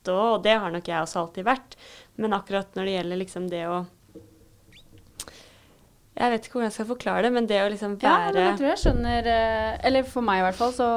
[0.09, 1.78] òg, og det har nok jeg også alltid vært.
[2.16, 3.83] Men akkurat når det gjelder liksom det å
[6.18, 8.42] Jeg vet ikke hvordan jeg skal forklare det, men det å liksom være Ja, men
[8.48, 10.88] jeg tror jeg skjønner eh, Eller for meg i hvert fall, så,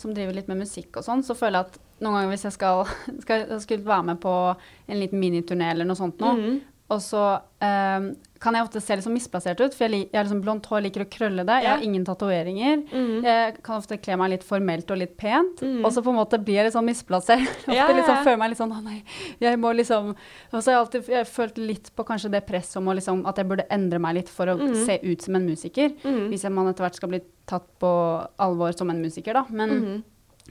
[0.00, 2.54] som driver litt med musikk og sånn, så føler jeg at noen ganger hvis jeg
[2.56, 2.84] skal,
[3.26, 6.60] skal, skal være med på en liten miniturné eller noe sånt nå, Mhm.
[6.90, 7.20] Og så
[7.62, 8.06] um,
[8.40, 10.80] kan jeg ofte se litt sånn misplassert ut, for jeg, jeg har liksom blondt hår,
[10.86, 11.58] liker å krølle det.
[11.62, 12.80] Jeg har ingen tatoveringer.
[12.90, 13.18] Mm.
[13.26, 15.84] Jeg kan ofte kle meg litt formelt og litt pent, Mm.
[15.84, 17.46] og så på en måte blir jeg litt sånn misplassert.
[17.68, 18.24] Ofte Ja, ja, liksom ja.
[18.24, 19.02] føler meg litt sånn, å nei,
[19.44, 22.42] jeg må liksom Og så har jeg alltid jeg har følt litt på kanskje det
[22.48, 24.74] presset om liksom, at jeg burde endre meg litt for å mm.
[24.86, 25.92] se ut som en musiker.
[26.02, 26.26] Mhm.
[26.32, 27.92] Hvis man etter hvert skal bli tatt på
[28.40, 29.44] alvor som en musiker, da.
[29.50, 30.02] Men, Mhm.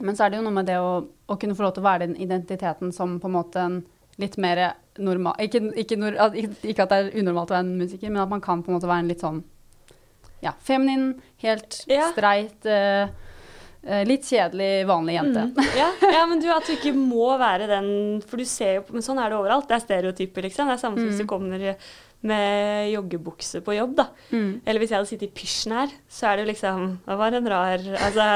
[0.06, 1.90] men så er det jo noe med det å, å kunne få lov til å
[1.90, 3.82] være den identiteten som på en måte en
[4.20, 8.12] litt mer normal ikke, ikke, nor, ikke, at det er unormalt å være en musiker,
[8.12, 9.42] men at man kan på en måte være en litt sånn
[10.40, 12.06] ja, feminin, helt Ja.
[12.14, 13.10] streit, uh,
[14.08, 15.46] litt kjedelig, vanlig jente.
[15.50, 15.66] Mm.
[15.76, 17.86] Ja, ja, men du, at du ikke må være den
[18.28, 19.68] For du ser jo Men sånn er det overalt.
[19.70, 20.68] Det er stereotyper, liksom.
[20.68, 21.76] Det er samme som hvis du kommer
[22.20, 24.06] med joggebukse på jobb, da.
[24.32, 24.60] Mm.
[24.66, 27.36] Eller hvis jeg hadde sittet i pysjen her, så er det jo liksom Det var
[27.38, 28.26] en rar Altså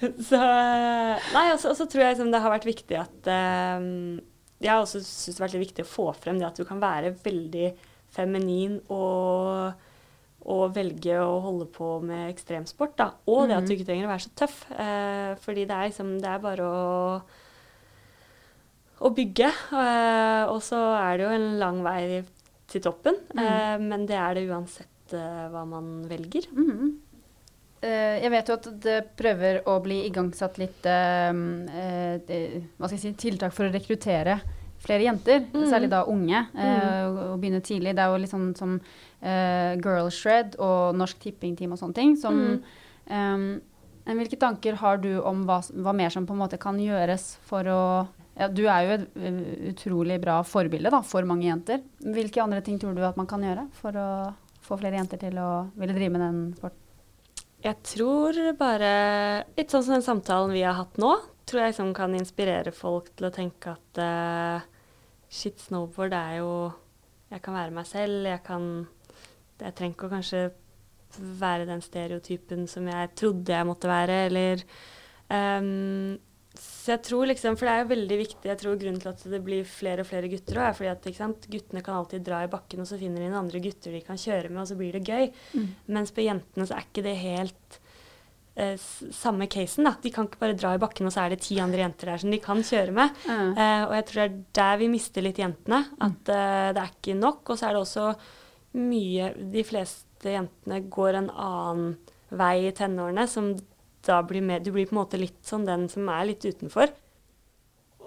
[0.28, 3.84] Så Nei, og så tror jeg liksom det har vært viktig at eh,
[4.64, 6.64] Jeg har også syntes det har vært litt viktig å få frem det at du
[6.68, 7.72] kan være veldig
[8.14, 9.90] feminin og
[10.44, 13.06] og velge å holde på med ekstremsport, da.
[13.32, 14.58] Og det at du ikke trenger å være så tøff.
[14.76, 16.82] Eh, fordi det er liksom Det er bare å
[19.04, 19.48] å bygge.
[19.48, 22.20] Eh, og så er det jo en lang vei
[22.70, 23.16] til toppen.
[23.36, 26.46] Eh, men det er det uansett eh, hva man velger.
[26.52, 26.92] Mhm.
[27.84, 32.96] Eh, jeg vet jo at det prøver å bli igangsatt litt eh, eh, hva skal
[32.96, 34.38] jeg si, tiltak for å rekruttere
[34.84, 35.66] flere jenter, mm.
[35.70, 37.94] særlig da unge, eh, og, og begynne tidlig.
[37.96, 42.12] Det er jo litt sånn som eh, Girl Shred og Norsk Tipping-team og sånne ting.
[42.20, 43.54] Som, mm.
[44.04, 47.34] eh, hvilke tanker har du om hva, hva mer som på en måte kan gjøres
[47.48, 47.80] for å
[48.34, 49.04] ja, Du er jo et
[49.70, 51.84] utrolig bra forbilde da, for mange jenter.
[52.02, 54.08] Hvilke andre ting tror du at man kan gjøre for å
[54.64, 56.83] få flere jenter til å ville drive med den sporten?
[57.64, 58.88] Jeg tror bare
[59.56, 61.14] Litt sånn som den samtalen vi har hatt nå,
[61.48, 64.66] tror jeg liksom kan inspirere folk til å tenke at uh,
[65.32, 66.50] shit, snowboard er jo
[67.32, 68.28] Jeg kan være meg selv.
[68.28, 68.68] Jeg kan
[69.62, 70.44] Jeg trenger ikke å kanskje
[71.14, 74.62] være den stereotypen som jeg trodde jeg måtte være, eller
[75.30, 76.16] ehm,
[76.84, 78.50] Så jeg tror liksom For det er jo veldig viktig.
[78.50, 81.08] Jeg tror grunnen til at det blir flere og flere gutter også, er fordi at
[81.08, 84.02] ikke sant, guttene kan alltid dra i bakken, og så finner de andre gutter de
[84.04, 85.30] kan kjøre med, og så blir det gøy.
[85.96, 87.78] Mens på jentene så er ikke det helt
[88.60, 88.76] eh,
[89.16, 89.88] samme casen.
[89.88, 89.94] da.
[90.02, 92.20] De kan ikke bare dra i bakken, og så er det ti andre jenter der
[92.20, 93.20] som de kan kjøre med.
[93.24, 93.52] Mm.
[93.56, 95.84] Eh, og jeg tror det er der vi mister litt jentene.
[96.04, 97.48] At eh, det er ikke nok.
[97.48, 98.10] Og så er det også
[98.74, 101.92] mye De fleste jentene går en annen
[102.34, 103.52] vei i tenårene som
[104.06, 106.92] da blir med, Du blir på en måte litt sånn den som er litt utenfor.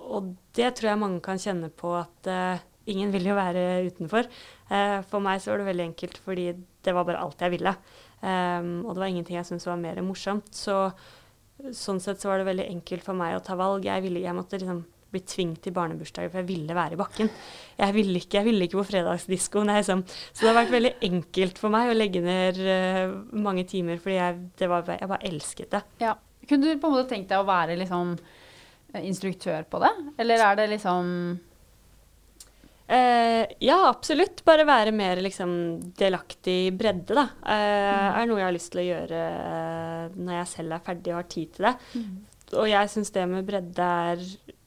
[0.07, 4.29] Og det tror jeg mange kan kjenne på at uh, ingen vil jo være utenfor.
[4.71, 7.73] Uh, for meg så var det veldig enkelt fordi det var bare alt jeg ville.
[8.21, 10.47] Um, og det var ingenting jeg syntes var mer morsomt.
[10.55, 10.77] Så
[11.75, 13.85] sånn sett så var det veldig enkelt for meg å ta valg.
[13.85, 14.85] Jeg, ville, jeg måtte liksom
[15.17, 17.31] bli tvingt til barnebursdager, for jeg ville være i bakken.
[17.77, 19.73] Jeg ville ikke, jeg ville ikke på fredagsdiskoen.
[19.73, 20.05] jeg Liksom.
[20.31, 24.17] Så det har vært veldig enkelt for meg å legge ned uh, mange timer, fordi
[24.17, 25.83] jeg, det var, jeg bare elsket det.
[26.05, 26.15] Ja.
[26.47, 28.13] Kunne du på en måte tenkt deg å være liksom
[28.93, 29.91] eh, instruktør på det?
[30.23, 31.09] Eller er det liksom
[32.87, 34.45] Uh, ja, absolutt.
[34.47, 35.51] Bare være mer liksom,
[35.99, 37.25] delaktig i bredde, da.
[37.43, 41.11] Eh, er noe jeg har lyst til å gjøre uh, når jeg selv er ferdig
[41.11, 41.73] og har tid til det.
[42.55, 44.21] Og jeg syns det med bredde er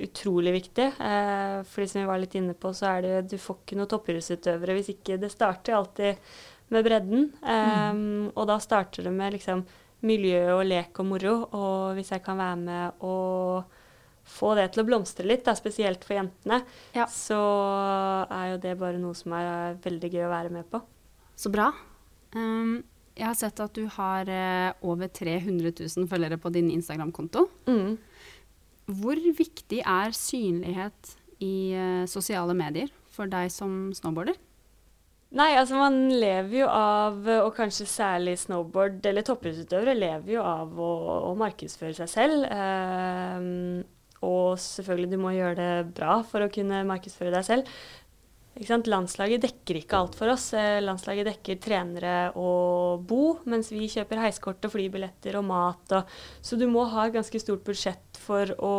[0.05, 0.88] utrolig viktig.
[1.01, 3.88] Eh, fordi som vi var litt inne på, så er det du får ikke noen
[3.88, 6.16] toppidrettsutøvere hvis ikke det starter alltid
[6.71, 7.31] med bredden.
[7.40, 9.64] Eh, Og da starter det med liksom
[10.03, 11.35] miljø og lek og moro.
[11.57, 13.64] Og hvis jeg kan være med og
[14.31, 16.61] få det til å blomstre litt, da, spesielt for jentene,
[16.95, 17.07] Ja.
[17.07, 17.40] så
[18.31, 20.83] er jo det bare noe som er veldig gøy å være med på.
[21.37, 21.73] Så bra.
[22.37, 22.85] Um,
[23.20, 27.46] jeg har sett at du har eh, over 300 000 følgere på din Instagram-konto.
[27.68, 27.98] Mm.
[29.00, 34.38] Hvor viktig er synlighet i eh, sosiale medier for deg som snowboarder?
[35.30, 40.74] Nei, altså man lever jo av, og kanskje særlig snowboard, eller toppidrettsutøvere lever jo av
[40.74, 40.90] å,
[41.28, 42.48] å markedsføre seg selv.
[42.50, 43.85] Ehm,
[44.26, 47.70] og selvfølgelig, du må gjøre det bra for å kunne markedsføre deg selv.
[48.58, 50.52] Landslaget dekker ikke alt for oss.
[50.58, 55.94] Eh, Landslaget dekker trenere og bo, mens vi kjøper heiskort og flybilletter og mat.
[55.96, 56.04] Og,
[56.42, 58.74] så du må ha et ganske stort budsjett for å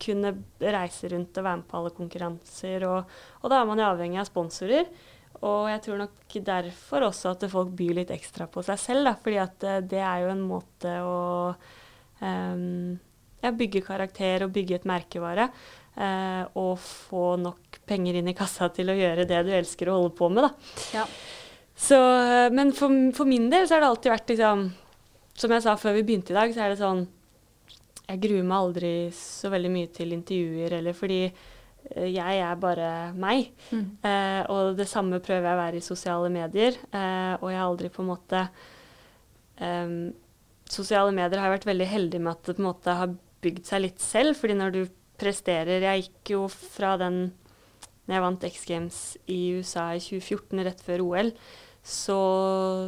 [0.00, 2.88] kunne reise rundt og være med på alle konkurranser.
[2.88, 4.90] Og, og da er man jo avhengig av sponsorer.
[5.44, 9.14] Og jeg tror nok derfor også at folk byr litt ekstra på seg selv, da,
[9.20, 11.16] fordi at eh, det er jo en måte å
[12.20, 12.94] um,
[13.44, 15.50] ja, bygge karakter og bygge et merkevare.
[15.96, 19.98] Eh, og få nok penger inn i kassa til å gjøre det du elsker å
[19.98, 20.46] holde på med.
[20.46, 20.76] Da.
[21.00, 21.06] Ja.
[21.74, 24.68] Så, eh, men for, for min del så har det alltid vært liksom
[25.34, 27.00] Som jeg sa før vi begynte i dag, så er det sånn
[28.06, 32.90] Jeg gruer meg aldri så veldig mye til intervjuer, eller fordi eh, jeg er bare
[33.18, 33.48] meg.
[33.72, 33.86] Mm.
[34.06, 36.76] Eh, og det samme prøver jeg å være i sosiale medier.
[36.92, 38.44] Eh, og jeg har aldri på en måte
[39.58, 39.96] eh,
[40.74, 43.10] Sosiale medier har jeg vært veldig heldig med at det på en måte har
[43.44, 44.38] bygd seg litt selv.
[44.38, 44.80] fordi når du
[45.20, 47.26] presterer Jeg gikk jo fra den
[48.04, 48.98] Når jeg vant X Games
[49.30, 51.30] i USA i 2014, rett før OL,
[51.84, 52.18] så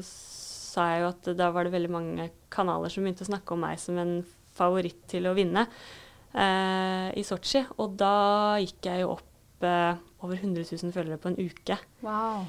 [0.04, 3.62] sa jeg jo at da var det veldig mange kanaler som begynte å snakke om
[3.64, 4.18] meg som en
[4.56, 5.64] favoritt til å vinne
[6.36, 7.64] eh, i Sotsji.
[7.80, 11.78] Og da gikk jeg jo opp eh, over 100 000 følgere på en uke.
[12.04, 12.44] Wow.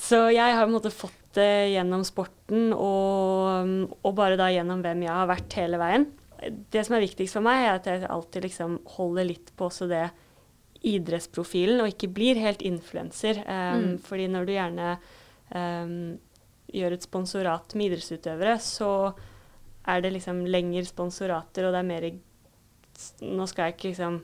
[0.00, 4.80] Så jeg har på en måte fått det gjennom sporten og, og bare da gjennom
[4.82, 6.08] hvem jeg har vært hele veien.
[6.40, 9.88] Det som er viktigst for meg, er at jeg alltid liksom holder litt på også
[9.90, 10.06] det
[10.86, 13.42] idrettsprofilen, og ikke blir helt influenser.
[13.44, 13.98] Um, Mm.
[14.04, 14.88] Fordi når du gjerne
[15.52, 16.18] um,
[16.72, 19.12] gjør et sponsorat med idrettsutøvere, så
[19.90, 22.10] er det liksom lengre sponsorater, og det er mer
[23.24, 24.16] Nå skal jeg ikke liksom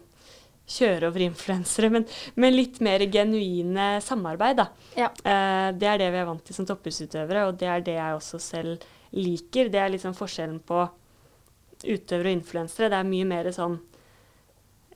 [0.68, 4.66] kjøre over influensere, men, men litt mer genuine samarbeid, da.
[4.98, 5.08] Ja.
[5.24, 8.18] Uh, det er det vi er vant til som toppidrettsutøvere, og det er det jeg
[8.18, 8.84] også selv
[9.16, 9.70] liker.
[9.72, 10.82] Det er liksom forskjellen på
[11.84, 12.90] utøvere og influensere.
[12.92, 13.76] Det er mye mer sånn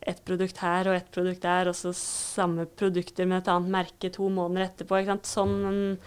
[0.00, 4.10] ett produkt her og ett produkt der, og så samme produkter med et annet merke
[4.14, 5.02] to måneder etterpå.
[5.28, 5.98] Sånn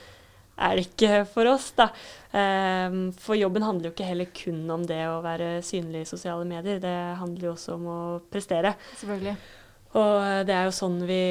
[0.53, 1.89] er det ikke for oss, da.
[2.37, 6.45] Ehm, for jobben handler jo ikke heller kun om det å være synlig i sosiale
[6.49, 6.81] medier.
[6.81, 8.01] Det handler jo også om å
[8.33, 8.75] prestere.
[9.01, 9.35] Selvfølgelig.
[9.93, 11.23] Og det er jo sånn vi,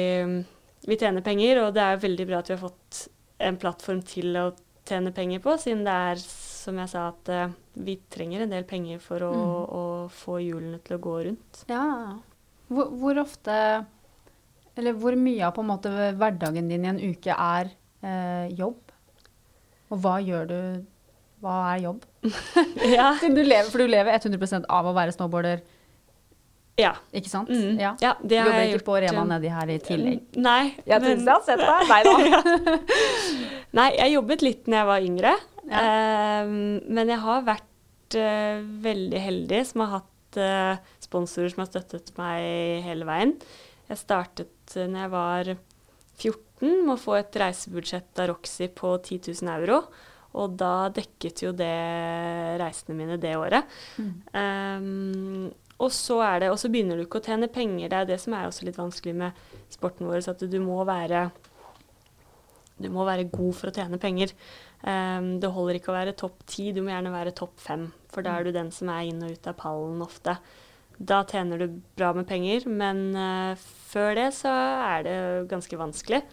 [0.87, 3.05] vi tjener penger, og det er jo veldig bra at vi har fått
[3.43, 4.45] en plattform til å
[4.87, 6.23] tjene penger på, siden det er,
[6.63, 7.51] som jeg sa, at eh,
[7.85, 9.73] vi trenger en del penger for å, Mm.
[9.79, 11.63] å få hjulene til å gå rundt.
[11.69, 11.83] Ja.
[12.71, 13.57] Hvor, hvor ofte
[14.75, 17.69] Eller hvor mye av på en måte hverdagen din i en uke er
[18.01, 18.79] eh, jobb?
[19.93, 20.57] Og hva gjør du
[21.43, 22.05] Hva er jobb?
[22.97, 23.11] ja.
[23.21, 25.61] Du lever, for du lever 100% av å være snowboarder,
[26.79, 26.93] ja.
[27.13, 27.49] ikke sant?
[27.53, 27.79] Mm.
[27.81, 27.91] Ja.
[28.01, 28.47] ja det Du gjort.
[28.47, 30.21] jobber ikke på Rema eh, nedi her i tillegg?
[30.41, 30.61] Nei.
[30.89, 31.89] Jeg men- jeg har sett deg.
[31.91, 32.77] Nei da.
[33.79, 35.35] Nei, jeg jobbet litt når jeg var yngre.
[35.63, 35.83] Ja.
[35.83, 36.57] Ehm,
[36.93, 42.11] men jeg har vært uh, veldig heldig som har hatt uh, sponsorer som har støttet
[42.19, 43.35] meg hele veien.
[43.89, 45.53] Jeg startet uh, når jeg var
[46.19, 49.81] 14 med å få et reisebudsjett av Roxy på 10 000 euro.
[50.33, 51.73] Og da dekket jo det
[52.61, 53.69] reisene mine det året.
[54.01, 54.13] Mm.
[54.39, 55.51] Ehm,
[55.83, 57.91] og så det, og så begynner du ikke å tjene penger.
[57.91, 59.43] Det er det som er også litt vanskelig med
[59.73, 61.27] sporten vår, at du må være
[62.83, 64.33] du må være god for å tjene penger.
[64.83, 67.87] Um, det holder ikke å være topp ti, du må gjerne være topp fem.
[68.11, 70.35] For da er du den som er inn og ut av pallen ofte.
[70.97, 73.53] Da tjener du bra med penger, men uh,
[73.93, 74.51] før det så
[74.89, 75.17] er det
[75.51, 76.23] ganske vanskelig.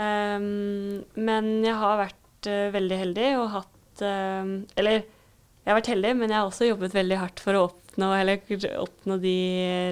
[0.00, 5.02] Um, men jeg har vært uh, veldig heldig og hatt uh, Eller
[5.70, 8.40] jeg har vært heldig, men jeg har også jobbet veldig hardt for å oppnå, eller,
[8.82, 9.34] oppnå de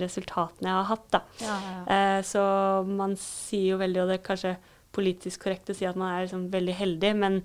[0.02, 1.04] resultatene jeg har hatt.
[1.14, 1.20] Da.
[1.38, 1.76] Ja, ja.
[1.94, 2.42] Eh, så
[2.88, 4.56] man sier jo veldig, og det er kanskje
[4.98, 7.38] politisk korrekt å si at man er liksom veldig heldig, men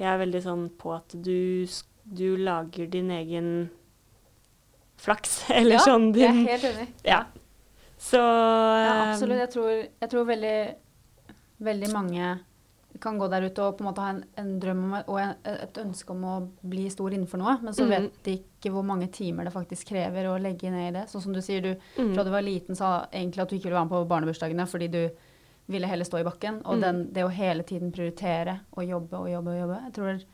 [0.00, 1.70] jeg er veldig sånn på at du,
[2.10, 3.52] du lager din egen
[4.98, 6.88] flaks, eller Ja, sånn Jeg er helt enig.
[7.06, 7.22] Ja.
[8.02, 9.44] Så Ja, eh, absolutt.
[9.44, 10.58] Jeg tror, jeg tror veldig,
[11.70, 12.34] veldig mange
[13.02, 15.34] kan gå der ute og på en måte ha en, en drøm om, og en,
[15.52, 16.34] et ønske om å
[16.66, 17.92] bli stor innenfor noe, men så mm.
[17.92, 21.06] vet de ikke hvor mange timer det faktisk krever å legge ned i det.
[21.10, 23.68] Sånn som du sier, du mm, fra du var liten sa egentlig at du ikke
[23.68, 25.02] ville være med på barnebursdagene fordi du
[25.66, 26.62] ville heller stå i bakken.
[26.64, 26.82] Og Mm.
[26.82, 29.80] den, det å hele tiden prioritere og jobbe og jobbe og jobbe.
[29.86, 30.24] Jeg tror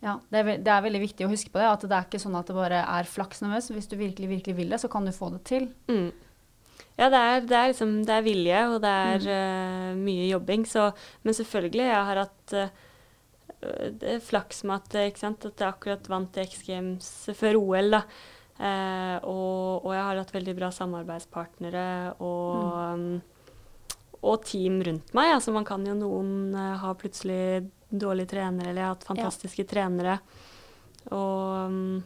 [0.00, 1.68] ja, det, er, det er veldig viktig å huske på det.
[1.68, 3.70] At det er ikke sånn at det bare er flaks nervøs.
[3.74, 5.68] Hvis du virkelig, virkelig vil det, så kan du få det til.
[5.90, 6.10] Mm.
[7.00, 9.32] Ja, det er, det er liksom Det er vilje, og det er Mm.
[9.32, 10.66] uh, mye jobbing.
[10.68, 10.90] Så,
[11.24, 12.86] men selvfølgelig, jeg har hatt uh,
[13.60, 17.58] det er flaks med at, eh, ikke sant, at jeg akkurat vant X Games før
[17.60, 18.04] OL, da.
[18.60, 21.84] Uh, og, og jeg har hatt veldig bra samarbeidspartnere
[22.20, 23.20] og, mm,
[24.20, 25.32] og team rundt meg.
[25.32, 29.64] Altså, man kan jo noen eh, ha plutselig dårlige trenere, eller jeg har hatt fantastiske
[29.64, 30.18] trenere.
[31.16, 32.02] Og um,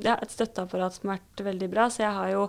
[0.00, 1.90] ja, et støtteapparat som har vært veldig bra.
[1.92, 2.46] Så jeg har jo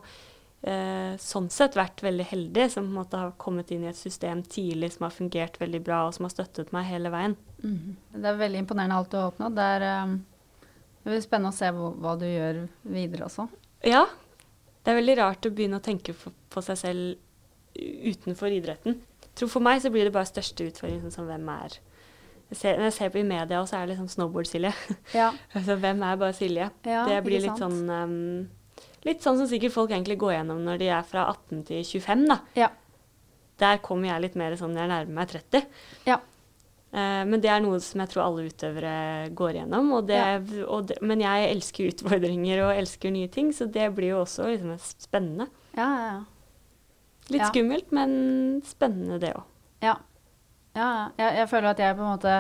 [0.62, 4.00] eh, sånn sett vært veldig heldig som på en måte har kommet inn i et
[4.00, 7.38] system tidlig som har fungert veldig bra, og som har støttet meg hele veien.
[7.62, 9.58] Det er veldig imponerende alt du har oppnådd.
[9.58, 10.18] Det er, um,
[11.02, 13.48] det blir spennende å se hva, hva du gjør videre også.
[13.88, 14.06] Ja,
[14.82, 19.00] det er veldig rart å begynne å tenke på, på seg selv utenfor idretten.
[19.32, 21.78] Jeg tror For meg så blir det bare største utfordringen sånn som hvem er
[22.52, 24.74] jeg ser, Når jeg ser på i media, så er det liksom Snowboard-Silje.
[25.16, 26.66] Ja, altså, hvem er bare Silje?
[26.84, 28.50] ja det blir litt sånn um,
[29.08, 32.26] Litt sånn som sikkert folk egentlig går gjennom når de er fra 18 til 25,
[32.30, 32.40] da.
[32.60, 32.68] Ja.
[33.62, 35.66] Der kommer jeg litt mer sånn når jeg nærmer meg 30.
[36.10, 36.20] Ja.
[36.92, 38.94] Eh, men det er noe som jeg tror alle utøvere
[39.38, 39.92] går gjennom.
[39.98, 40.20] Og det,
[40.68, 44.50] og det, men jeg elsker utfordringer og elsker nye ting, så det blir jo også
[44.52, 45.48] liksom spennende.
[45.78, 46.22] Ja, ja, ja.
[47.32, 47.48] Litt Ja.
[47.54, 49.46] skummelt, men spennende det òg.
[49.86, 49.96] Ja.
[50.76, 51.06] ja, ja.
[51.18, 52.34] Jeg, jeg føler at jeg på en måte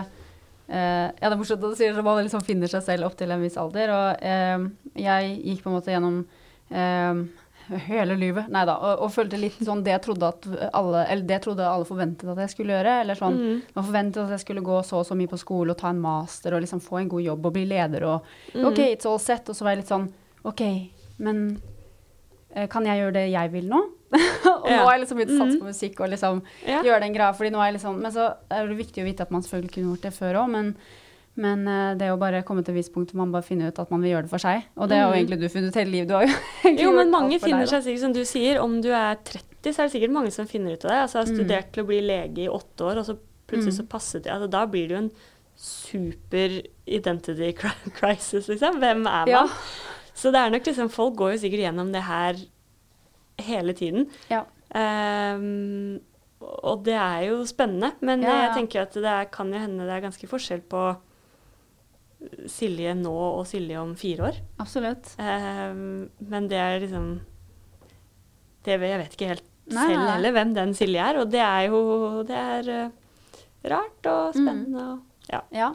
[0.67, 3.15] eh, Ja, det er morsomt at du sier at man liksom finner seg selv opp
[3.17, 3.93] til en viss alder.
[3.95, 4.65] Og eh,
[4.99, 6.19] jeg gikk på en måte gjennom
[6.71, 7.13] eh,
[7.87, 11.23] hele livet, nei da, og, og følte litt sånn det jeg trodde at alle Eller
[11.23, 12.95] det jeg trodde alle forventet at jeg skulle gjøre.
[13.01, 13.61] Eller sånn Mm.
[13.75, 16.01] Man forventet at jeg skulle gå så og så mye på skole og ta en
[16.01, 18.21] master og liksom få en god jobb og bli leder og
[18.55, 18.65] Mm.
[18.67, 19.47] OK, it's all set.
[19.49, 20.09] Og så var jeg litt sånn
[20.43, 20.61] OK,
[21.19, 21.61] men
[22.55, 23.81] eh, kan jeg gjøre det jeg vil nå?
[24.11, 24.83] og nå Ja.
[24.83, 25.61] har jeg liksom begynt å satse Mhm.
[25.61, 26.81] på musikk og liksom Ja.
[26.83, 27.31] gjøre den greia.
[27.33, 29.71] Fordi nå er jeg liksom Men så er det viktig å vite at man selvfølgelig
[29.71, 30.75] kunne gjort det før òg, men,
[31.35, 33.79] men eh, det å bare komme til et visst punkt hvor man bare finner ut
[33.79, 34.63] at man vil gjøre det for seg.
[34.77, 35.19] Og det har jo Mhm.
[35.21, 36.07] egentlig du funnet ut hele livet.
[36.07, 38.89] Du har jo Jo, men mange finner deg, seg sikkert, som du sier, om du
[38.91, 40.97] er 30, så er det sikkert mange som finner ut av det.
[41.05, 41.39] Altså jeg har Mm.
[41.39, 43.17] studert til å bli lege i åtte år, og så
[43.47, 43.79] plutselig Mm.
[43.79, 44.31] så passet det.
[44.31, 45.11] Altså, da blir det jo en
[45.55, 47.51] super identity
[47.99, 48.79] crisis, liksom.
[48.79, 49.27] Hvem er man?
[49.27, 49.47] Ja.
[50.13, 52.35] Så det er nok liksom, folk går jo sikkert gjennom det her
[53.39, 54.09] hele tiden.
[54.29, 54.43] Ja.
[54.73, 55.99] Um,
[56.41, 58.47] og det er jo spennende, men ja.
[58.47, 60.83] jeg tenker at det er, kan jo hende det er ganske forskjell på
[62.51, 64.39] Silje nå og Silje om fire år.
[64.61, 65.13] Absolutt.
[65.21, 67.13] Ehm, men det er liksom
[68.65, 71.41] det, Jeg vet ikke helt Nei, selv nei, heller hvem den Silje er, og det
[71.41, 71.79] er jo
[72.27, 72.91] Det er uh,
[73.71, 75.39] rart og spennende og ja.
[75.55, 75.69] Ja.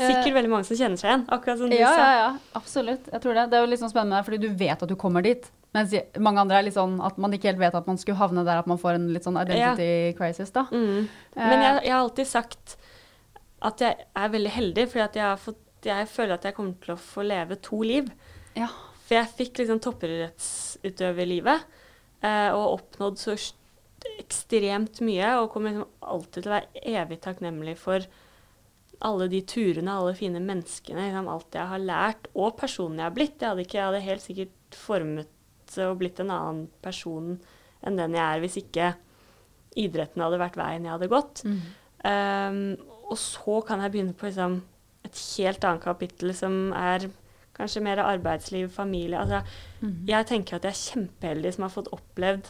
[0.00, 2.04] Sikkert veldig mange som kjenner seg igjen, akkurat som du Ja, sa.
[2.08, 2.28] ja, ja.
[2.58, 3.08] Absolutt.
[3.12, 3.44] Jeg tror det.
[3.52, 5.44] Det er jo litt sånn spennende fordi du vet at du kommer dit.
[5.76, 8.42] Mens mange andre er litt sånn at man ikke helt vet at man skulle havne
[8.46, 10.64] der, at man får en litt sånn identity crisis, da.
[10.72, 11.04] Mm.
[11.04, 11.44] Eh.
[11.44, 12.76] Men jeg, jeg har alltid sagt
[13.68, 16.76] at jeg er veldig heldig, fordi at jeg, har fått, jeg føler at jeg kommer
[16.82, 18.10] til å få leve to liv.
[18.56, 18.68] Ja.
[19.06, 21.64] For jeg fikk liksom toppidrettsutøverlivet
[22.22, 23.36] eh, og oppnådd så
[24.20, 28.06] ekstremt mye, og kommer liksom alltid til å være evig takknemlig for
[29.00, 33.16] alle de turene, alle fine menneskene, liksom alt jeg har lært, og personen jeg har
[33.16, 33.38] blitt.
[33.40, 35.36] Jeg hadde, ikke, jeg hadde helt sikkert formet
[35.80, 37.36] og blitt en annen person
[37.86, 38.88] enn den jeg er, hvis ikke
[39.78, 41.42] idretten hadde vært veien jeg hadde gått.
[41.46, 41.60] Mm.
[42.00, 42.60] Um,
[43.10, 44.60] og så kan jeg begynne på liksom,
[45.04, 47.08] et helt annet kapittel som er
[47.56, 49.18] kanskje mer arbeidsliv, familie.
[49.18, 49.42] Altså,
[49.82, 50.06] Mhm.
[50.06, 52.46] jeg tenker at jeg er kjempeheldig som har fått opplevd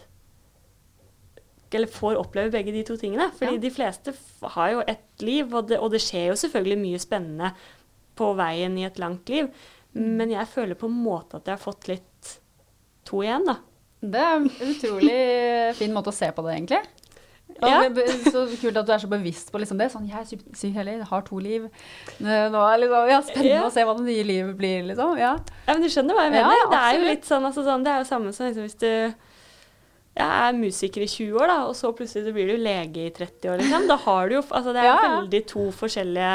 [1.72, 3.30] eller får oppleve begge de to tingene.
[3.38, 3.58] Fordi Ja.
[3.60, 7.52] de fleste har jo ett liv, og det, og det skjer jo selvfølgelig mye spennende
[8.16, 9.46] på veien i et langt liv.
[9.94, 10.16] Mm.
[10.16, 12.38] Men jeg føler på en måte at jeg har fått litt
[13.04, 13.56] to igjen, da.
[14.02, 16.86] Det er en utrolig fin måte å se på det, egentlig.
[17.60, 17.80] Ja.
[18.30, 19.90] Så kult at du er så bevisst på liksom det.
[19.92, 21.66] Sånn, jeg er syk heller, har to liv.
[22.20, 23.64] Nå er liksom, ja, spennende Ja.
[23.66, 25.16] å se hva det nye livet blir, liksom.
[25.20, 25.34] Ja.
[25.66, 26.70] Ja, men du skjønner hva jeg mener?
[26.70, 29.14] det er jo litt sånn, altså, sånn Det er jo samme som liksom, hvis du
[30.16, 33.10] ja, er musiker i 20 år, da, og så plutselig så blir du lege i
[33.14, 33.86] 30 år, liksom.
[33.88, 35.20] Da har du jo Altså, det er Ja, ja.
[35.20, 36.30] veldig to forskjellige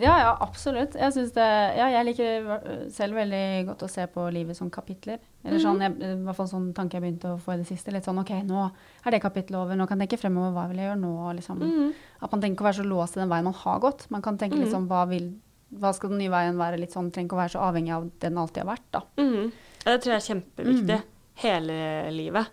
[0.00, 0.94] Ja, ja, absolutt.
[0.94, 5.18] Jeg det Ja, jeg liker selv veldig godt å se på livet som kapitler.
[5.44, 7.90] Eller sånn, jeg, i hvert fall sånn tanke jeg begynte å få i det siste.
[7.92, 8.70] Litt sånn OK, nå
[9.06, 11.34] er det kapittelet over, nå kan jeg tenke fremover, hva vil jeg gjøre nå?
[11.36, 11.58] Liksom.
[11.62, 11.92] Mm.
[12.22, 14.06] At man tenker å være så låst i den veien man har gått.
[14.10, 14.64] Man kan tenke Mhm.
[14.64, 15.34] liksom hva vil
[15.78, 16.78] hva skal den nye veien være?
[16.80, 19.02] Litt sånn, Trenger ikke å være så avhengig av den alltid har vært, da.
[19.18, 19.52] Mm.
[19.84, 20.96] Ja, det tror jeg er kjempeviktig.
[20.96, 21.17] Mm.
[21.42, 22.48] Hele livet.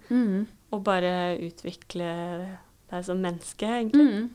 [0.71, 2.07] og bare utvikle
[2.91, 4.05] deg som menneske, egentlig.
[4.05, 4.29] Mm.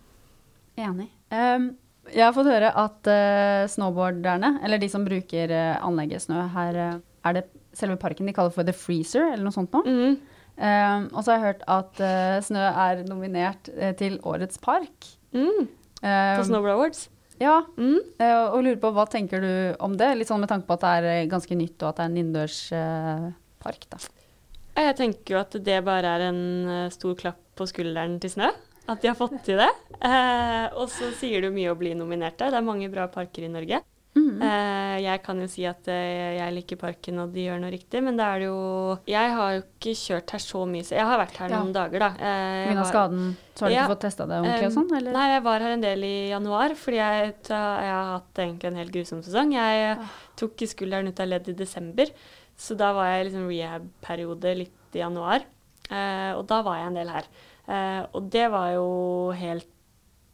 [0.81, 1.09] Enig.
[1.31, 1.67] Um,
[2.11, 6.79] jeg har fått høre at uh, snowboarderne, eller de som bruker uh, anlegget Snø, her
[6.81, 7.45] uh, er det
[7.77, 9.85] selve parken de kaller for The Freezer, eller noe sånt noe.
[9.87, 10.17] Mm.
[10.61, 15.07] Um, og så har jeg hørt at eh, Snø er nominert eh, til Årets park.
[15.33, 15.69] Mm.
[16.01, 16.09] På
[16.41, 17.03] Um, Snowboard Awards.
[17.41, 17.99] ja, Mm.
[18.21, 19.53] eh, og lurer på hva tenker du
[19.85, 20.11] om det?
[20.19, 22.11] Litt sånn med tanke på at det er eh, ganske nytt, og at det er
[22.11, 23.27] en innendørs eh,
[23.61, 24.01] park, da.
[24.77, 28.51] Jeg tenker jo at det bare er en eh, stor klapp på skulderen til Snø.
[28.91, 29.71] At de har fått til det.
[30.03, 32.51] Eh, og så sier det jo mye å bli nominert der.
[32.51, 33.83] Det er mange bra parker i Norge.
[34.19, 34.41] Mm.
[34.43, 38.01] Eh, jeg kan jo si at eh, jeg liker parken og de gjør noe riktig,
[38.03, 41.07] men da er det jo Jeg har jo ikke kjørt her så mye, så jeg
[41.07, 41.61] har vært her Ja.
[41.61, 42.09] noen dager, da.
[42.19, 42.87] Eh, Pga.
[42.91, 43.85] skaden, så har du Ja.
[43.85, 45.13] ikke fått testa det ordentlig og Um, sånn, eller?
[45.15, 48.81] Nei, jeg var her en del i januar, fordi jeg, jeg har hatt egentlig en
[48.83, 49.53] helt grusom sesong.
[49.55, 50.11] Jeg Ah.
[50.37, 52.07] tok skulderen ut av ledd i desember,
[52.61, 55.47] så da var jeg liksom rehab-periode litt i januar.
[55.91, 57.31] Eh, og da var jeg en del her.
[57.71, 58.91] Eh, og det var jo
[59.39, 59.69] helt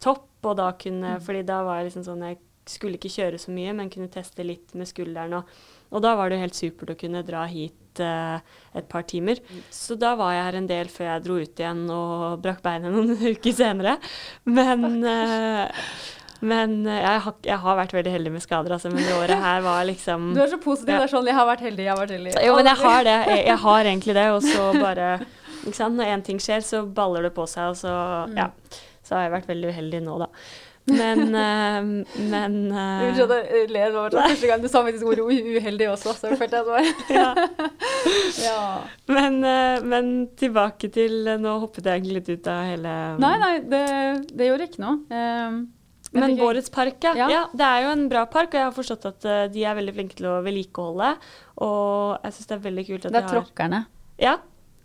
[0.02, 1.22] topp, og da kunne Mm.
[1.22, 4.42] Fordi da var jeg liksom sånn Jeg skulle ikke kjøre så mye, men kunne teste
[4.42, 5.38] litt med skulderen.
[5.38, 5.44] Og,
[5.94, 8.40] og da var det helt supert å kunne dra hit eh,
[8.74, 9.38] et par timer.
[9.70, 12.90] Så da var jeg her en del før jeg dro ut igjen og brakk beinet
[12.96, 13.96] noen uker senere.
[14.50, 15.70] Men, eh,
[16.40, 18.92] men eh, jeg, har, jeg har vært veldig heldig med skader, altså.
[18.92, 20.94] Men det året her var liksom Du er så positiv.
[20.94, 21.00] Ja.
[21.00, 22.36] Det er sånn 'jeg har vært heldig, jeg har vært heldig'.
[22.46, 23.18] Jo, men jeg har det.
[23.30, 24.28] Jeg, jeg har egentlig det.
[24.36, 25.08] Og så bare
[25.66, 25.96] ikke sant?
[25.96, 28.36] Når én ting skjer, så baller det på seg, og så Mm.
[28.36, 28.50] Ja.
[29.06, 30.26] Så har jeg vært veldig uheldig nå, da.
[30.86, 35.08] Men, uh, men eh, Unnskyld at jeg ler Det var Første gang du sa faktisk
[35.10, 37.30] ordet uheldig også, så følte jeg at det var ja.
[38.46, 38.60] ja.
[39.10, 43.54] men, uh, men tilbake til Nå hoppet jeg egentlig litt ut av hele Nei, nei,
[43.66, 43.82] det,
[44.30, 45.00] det gjorde ikke noe.
[45.10, 45.58] Um,
[46.20, 47.12] Men fikk- Vårets park, ja.
[47.18, 47.28] Ja.
[47.32, 47.42] ja.
[47.52, 49.94] Det er jo en bra park, og jeg har forstått at uh, de er veldig
[49.96, 51.12] flinke til å vedlikeholde.
[51.66, 53.80] Og jeg syns det er veldig kult at de har Det er de har tråkkerne.
[54.22, 54.36] Ja.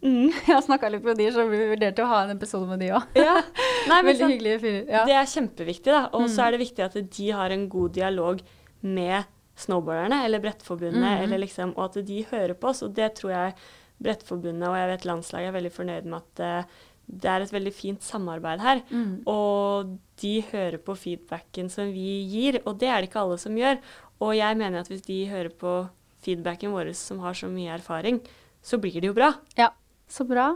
[0.01, 0.31] Mm.
[0.47, 2.87] Jeg har snakka litt med de, så vi vurderte å ha en episode med de
[2.97, 3.03] òg.
[3.21, 3.35] ja.
[3.91, 4.87] Veldig sant, hyggelige fyrer.
[4.89, 5.03] Ja.
[5.05, 5.99] Det er kjempeviktig, da.
[6.17, 6.45] Og så Mm.
[6.47, 8.41] er det viktig at de har en god dialog
[8.81, 9.29] med
[9.61, 11.21] snowboarderne, eller Brettforbundet, mm.
[11.27, 12.81] eller liksom, og at de hører på oss.
[12.81, 13.53] Og det tror jeg
[14.01, 16.79] Brettforbundet og jeg vet landslaget er veldig fornøyd med at eh,
[17.11, 18.81] det er et veldig fint samarbeid her.
[18.89, 19.13] Mm.
[19.29, 23.57] Og de hører på feedbacken som vi gir, og det er det ikke alle som
[23.57, 23.81] gjør.
[24.23, 25.81] Og jeg mener at hvis de hører på
[26.23, 28.21] feedbacken vår som har så mye erfaring,
[28.61, 29.33] så blir det jo bra.
[29.57, 29.71] Ja,
[30.09, 30.53] så bra.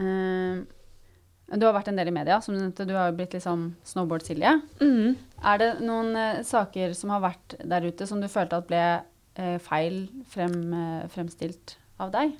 [0.00, 0.64] Uh,
[1.54, 2.86] du har vært en del i media, som du nevnte.
[2.88, 4.56] Du har jo blitt liksom snowboard-Silje.
[4.80, 5.14] Mm.
[5.44, 8.84] Er det noen uh, saker som har vært der ute som du følte at ble
[9.04, 12.34] uh, feil frem, eh, fremstilt av deg?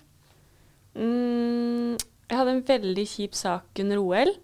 [0.95, 1.99] Mm,
[2.31, 4.35] jeg hadde en veldig kjip sak under OL.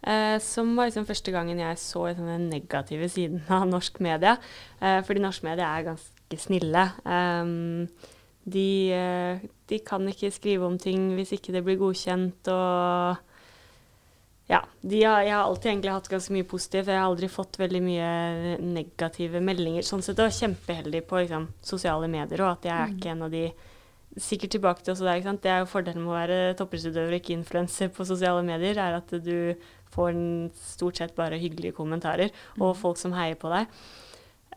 [0.00, 4.36] Eh, som var liksom første gangen jeg så den negative siden av norsk media.
[4.80, 6.86] Eh, fordi norsk media er ganske snille.
[7.04, 8.14] Eh,
[8.50, 8.68] de,
[9.68, 12.48] de kan ikke skrive om ting hvis ikke det blir godkjent.
[12.48, 13.26] Og
[14.50, 16.88] ja, de har, jeg har alltid egentlig hatt ganske mye positivt.
[16.88, 18.08] Jeg har aldri fått veldig mye
[18.64, 19.86] negative meldinger.
[19.86, 23.36] Sånn sett og kjempeheldig på liksom, sosiale medier, og at jeg er ikke en av
[23.36, 23.44] de
[24.18, 25.42] Sikkert tilbake til også der, ikke sant?
[25.44, 28.96] Det er jo fordelen med å være toppidrettsutøver og ikke influenser på sosiale medier, er
[28.98, 29.54] at du
[29.94, 30.18] får
[30.58, 33.70] stort sett bare hyggelige kommentarer og folk som heier på deg.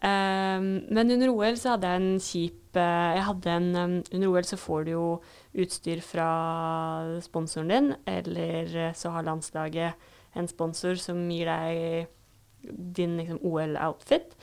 [0.04, 4.34] Um, men under OL så hadde jeg en kjip eh, jeg hadde en, um, Under
[4.34, 5.06] OL så får du jo
[5.64, 6.28] utstyr fra
[7.24, 12.10] sponsoren din, eller så har landslaget en sponsor som gir deg
[12.98, 14.36] din liksom, OL-outfit.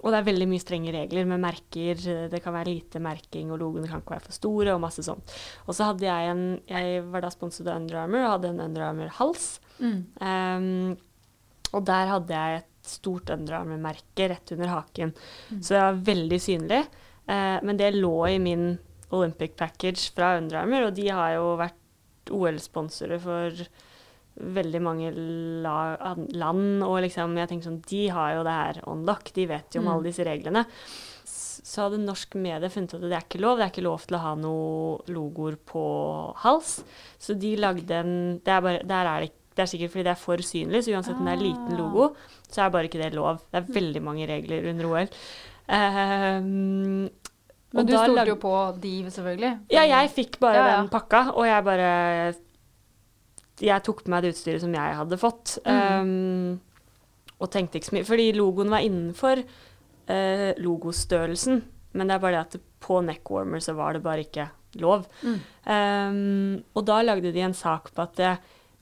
[0.00, 2.00] Og det er veldig mye strenge regler med merker.
[2.32, 5.34] Det kan være lite merking, og logoene kan ikke være for store, og masse sånt.
[5.66, 8.64] Og så hadde jeg en Jeg var da sponset av Under Armour og hadde en
[8.66, 9.48] Under Armour-hals.
[10.22, 10.94] Um,
[11.72, 15.14] og der hadde jeg et stort Under Armour-merke rett under haken.
[15.60, 16.82] Så det var veldig synlig.
[17.28, 18.72] Uh, men det lå i min
[19.12, 23.64] Olympic package fra Under Armour, og de har jo vært OL-sponsorer for
[24.40, 25.10] veldig mange
[25.62, 29.46] la land, og liksom, jeg tenker sånn, de har jo det her on lock, de
[29.46, 29.92] vet jo om Mm.
[29.94, 30.66] alle disse reglene.
[31.24, 34.16] Så hadde norsk medie funnet at det er ikke lov, det er ikke lov til
[34.16, 36.82] å ha noe logoer på hals,
[37.20, 40.04] så de lagde en, det er bare, der er det ikke det er sikkert fordi
[40.04, 41.76] det er for synlig, så uansett om det er liten Ah.
[41.76, 42.14] logo,
[42.48, 43.36] så er bare ikke det lov.
[43.52, 45.08] Det er veldig mange regler under OL.
[45.68, 47.10] Um,
[47.72, 49.52] Men du stolte jo på de, selvfølgelig.
[49.72, 50.76] Ja, jeg fikk bare Ja, ja.
[50.80, 52.34] den pakka, og jeg bare
[53.60, 56.08] Jeg tok med meg det utstyret som jeg hadde fått, Mm.
[56.08, 56.60] Um,
[57.42, 62.36] og tenkte ikke så mye Fordi logoen var innenfor uh, logostørrelsen, men det er bare
[62.36, 64.46] det at på neckwarmer så var det bare ikke
[64.82, 65.06] lov.
[65.22, 65.38] Mm.
[65.66, 68.32] Um, og da lagde de en sak på at det,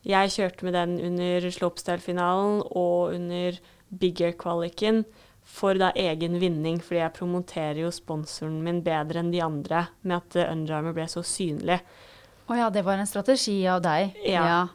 [0.07, 3.59] jeg kjørte med den under slopestyle-finalen og under
[3.91, 5.05] Big Air-kvaliken
[5.51, 10.21] for da egen vinning, fordi jeg promoterer jo sponsoren min bedre enn de andre med
[10.21, 11.81] at eh, ble så synlig.
[12.51, 14.17] Å ja, det var en strategi av deg.
[14.27, 14.67] Ja.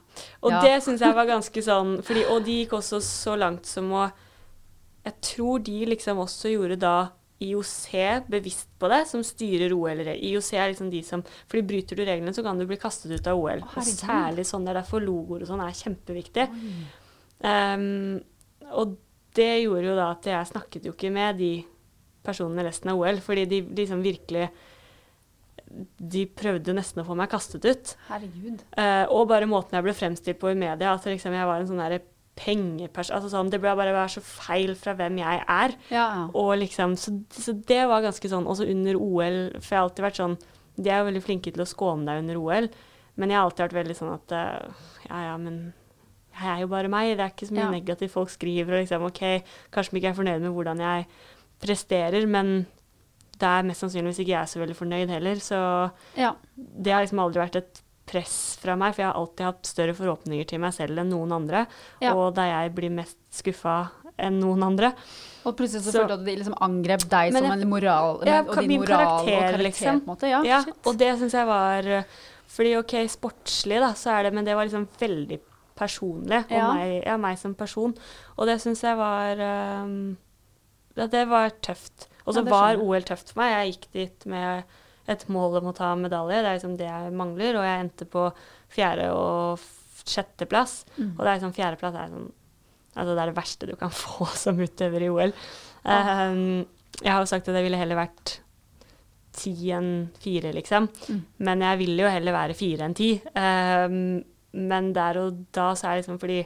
[0.42, 0.62] Og Ja.
[0.64, 4.06] det syns jeg var ganske sånn fordi, Og de gikk også så langt som å
[5.06, 7.10] Jeg tror de liksom også gjorde da
[7.44, 9.90] IOC bevisst på det, som styrer OL.
[10.00, 13.12] eller IOC er liksom de som fordi bryter du reglene, så kan du bli kastet
[13.12, 13.60] ut av OL.
[13.60, 16.48] Å, og særlig sånn, Det er derfor logoer og sånn er kjempeviktig.
[17.44, 18.22] Um,
[18.72, 18.96] og
[19.36, 21.52] det gjorde jo da at jeg snakket jo ikke med de
[22.26, 24.48] personene resten av OL, fordi de liksom virkelig
[26.00, 27.96] De prøvde nesten å få meg kastet ut.
[28.10, 28.62] Herregud.
[28.80, 31.68] Eh, og bare måten jeg ble fremstilt på i media, at liksom jeg var en
[31.68, 32.02] sånn derre
[32.36, 35.76] pengeperson altså sånn, Det ble bare være så feil fra hvem jeg er.
[35.94, 36.24] Ja, ja.
[36.36, 40.04] Og liksom, så, så det var ganske sånn Også under OL, for jeg har alltid
[40.08, 40.36] vært sånn
[40.76, 42.68] De er jo veldig flinke til å skåne deg under OL,
[43.16, 45.62] men jeg har alltid vært veldig sånn at eh, Ja, ja, men
[46.36, 47.14] jeg er jo bare meg.
[47.16, 47.72] Det er ikke så mye Ja.
[47.72, 48.74] negativt folk skriver.
[48.76, 49.22] Og liksom, OK,
[49.72, 51.06] kanskje de ikke er fornøyd med hvordan jeg
[51.64, 52.66] presterer, men
[53.40, 55.36] det er mest sannsynligvis ikke jeg så veldig fornøyd heller.
[55.44, 55.60] Så
[56.16, 56.34] ja.
[56.56, 59.96] det har liksom aldri vært et press fra meg, for jeg har alltid hatt større
[59.98, 61.66] forhåpninger til meg selv enn noen andre.
[62.04, 62.14] Ja.
[62.16, 63.80] Og der jeg blir mest skuffa
[64.22, 64.94] enn noen andre.
[65.44, 67.70] Og plutselig så, Så- følte du at de liksom angrep deg Men som jeg- en
[67.70, 70.00] moral, Ja, og din moral karakter, og karakter, liksom.
[70.00, 70.30] på en måte.
[70.30, 72.06] Ja, Ja, og det syns jeg var
[72.48, 75.40] Fordi OK, sportslig, da, så er det Men det var liksom veldig
[75.76, 76.46] personlig.
[76.46, 76.74] Og Ja.
[76.74, 77.94] meg, ja, meg som person.
[78.38, 80.18] Og det syns jeg var um,
[80.96, 82.08] det var tøft.
[82.26, 82.82] Og så Ja, var.
[82.82, 83.54] OL tøft for meg.
[83.54, 84.64] Jeg gikk dit med
[85.08, 86.42] et mål om å ta medalje.
[86.42, 87.60] Det er liksom det jeg mangler.
[87.60, 88.26] Og jeg endte på
[88.74, 89.60] fjerde- og
[90.06, 90.86] sjetteplass.
[90.98, 91.14] Mm.
[91.14, 92.34] Og det er liksom fjerdeplass er sånn
[92.96, 95.34] Altså det er det verste du kan få som utøver i OL.
[95.84, 96.64] Um,
[97.02, 98.38] jeg har jo sagt at jeg ville heller vært
[99.36, 99.90] ti enn
[100.24, 100.88] fire, liksom.
[101.12, 101.20] Mm.
[101.44, 103.10] Men jeg vil jo heller være fire enn ti.
[103.36, 104.24] Um,
[104.56, 106.40] men der og da så er det liksom fordi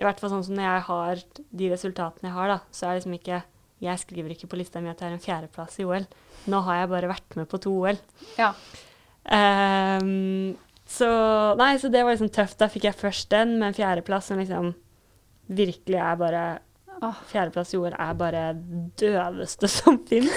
[0.00, 1.22] I hvert fall sånn som når jeg har
[1.60, 3.42] de resultatene jeg har, da, så er det liksom ikke
[3.80, 6.04] Jeg skriver ikke på lista mi at jeg har en fjerdeplass i OL.
[6.52, 8.00] Nå har jeg bare vært med på to OL.
[8.36, 8.50] Ja.
[9.24, 10.56] Um,
[10.90, 11.08] så
[11.60, 12.58] Nei, så det var liksom tøft.
[12.60, 14.72] Da fikk jeg først den, med en fjerdeplass som liksom
[15.50, 16.42] virkelig er bare
[17.30, 18.40] Fjerdeplass i OL er bare
[19.00, 20.34] døveste som fins.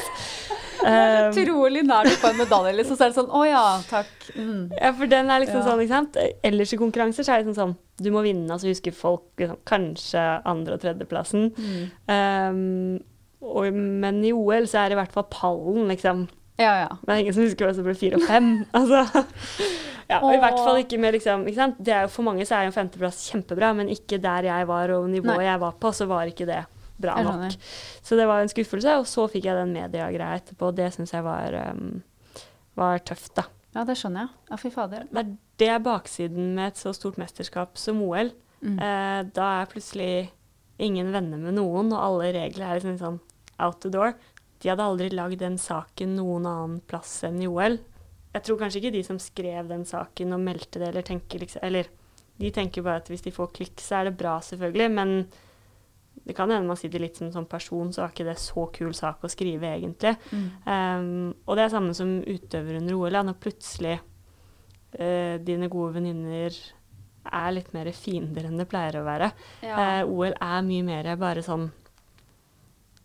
[0.80, 2.96] Um, Utrolig nær du får en medalje, liksom.
[2.96, 4.14] Så er det sånn Å ja, takk.
[4.38, 4.62] Mm.
[4.78, 5.66] ja, for den er liksom Ja.
[5.68, 6.20] sånn, ikke sant.
[6.48, 9.26] Ellers i konkurranser så er det liksom sånn Du må vinne, og så husker folk
[9.44, 10.24] liksom, kanskje
[10.54, 11.50] andre- og tredjeplassen.
[11.58, 11.84] Mm.
[12.08, 13.04] Um,
[13.44, 16.28] og, men i OL så er det i hvert fall pallen, liksom.
[16.62, 16.92] Ja, ja.
[17.02, 18.52] Det er ingen som husker hva som ble fire og fem.
[18.78, 19.04] altså.
[20.10, 21.80] Ja, og I hvert fall ikke med liksom, ikke sant?
[21.82, 24.70] Det er jo, For mange så er jo en femteplass kjempebra, men ikke der jeg
[24.70, 25.48] var og nivået Nei.
[25.48, 26.62] jeg var på, så var ikke det
[27.04, 27.56] bra nok.
[28.06, 31.26] Så det var en skuffelse, og så fikk jeg den mediegreia etterpå, det syns jeg
[31.26, 32.04] var, um,
[32.80, 33.48] var tøft, da.
[33.74, 34.36] Ja, det skjønner jeg.
[34.52, 35.08] Ja, fy fader.
[35.10, 35.34] Det er
[35.64, 38.30] det baksiden med et så stort mesterskap som OL.
[38.62, 38.78] Mm.
[38.78, 40.14] Eh, da er plutselig
[40.84, 43.22] ingen venner med noen, og alle regler er liksom sånn
[43.64, 44.14] out the door.
[44.64, 47.80] De hadde aldri lagd den saken noen annen plass enn i OL.
[48.34, 51.66] Jeg tror kanskje ikke de som skrev den saken og meldte det, eller tenker liksom
[51.68, 51.90] Eller
[52.42, 55.12] de tenker bare at hvis de får klikk, så er det bra, selvfølgelig, men
[56.24, 58.94] det kan hende man sitter litt som sånn person, så var ikke det så kul
[58.96, 60.16] sak å skrive, egentlig.
[60.32, 60.48] Mm.
[60.66, 63.20] Um, og det er samme som utøver under OL.
[63.28, 66.58] Når plutselig uh, dine gode venninner
[67.24, 69.30] er litt mer fiender enn det pleier å være.
[69.66, 69.76] Ja.
[69.76, 71.68] Uh, OL er mye mer bare sånn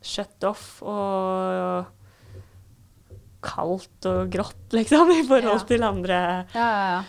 [0.04, 1.88] shut off og
[3.44, 6.18] kaldt og grått, liksom, i forhold til andre
[6.54, 7.00] ja, ja, ja.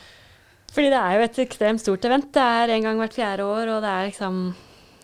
[0.69, 2.27] Fordi det er jo et ekstremt stort event.
[2.35, 4.35] Det er en gang hvert fjerde år, og det er liksom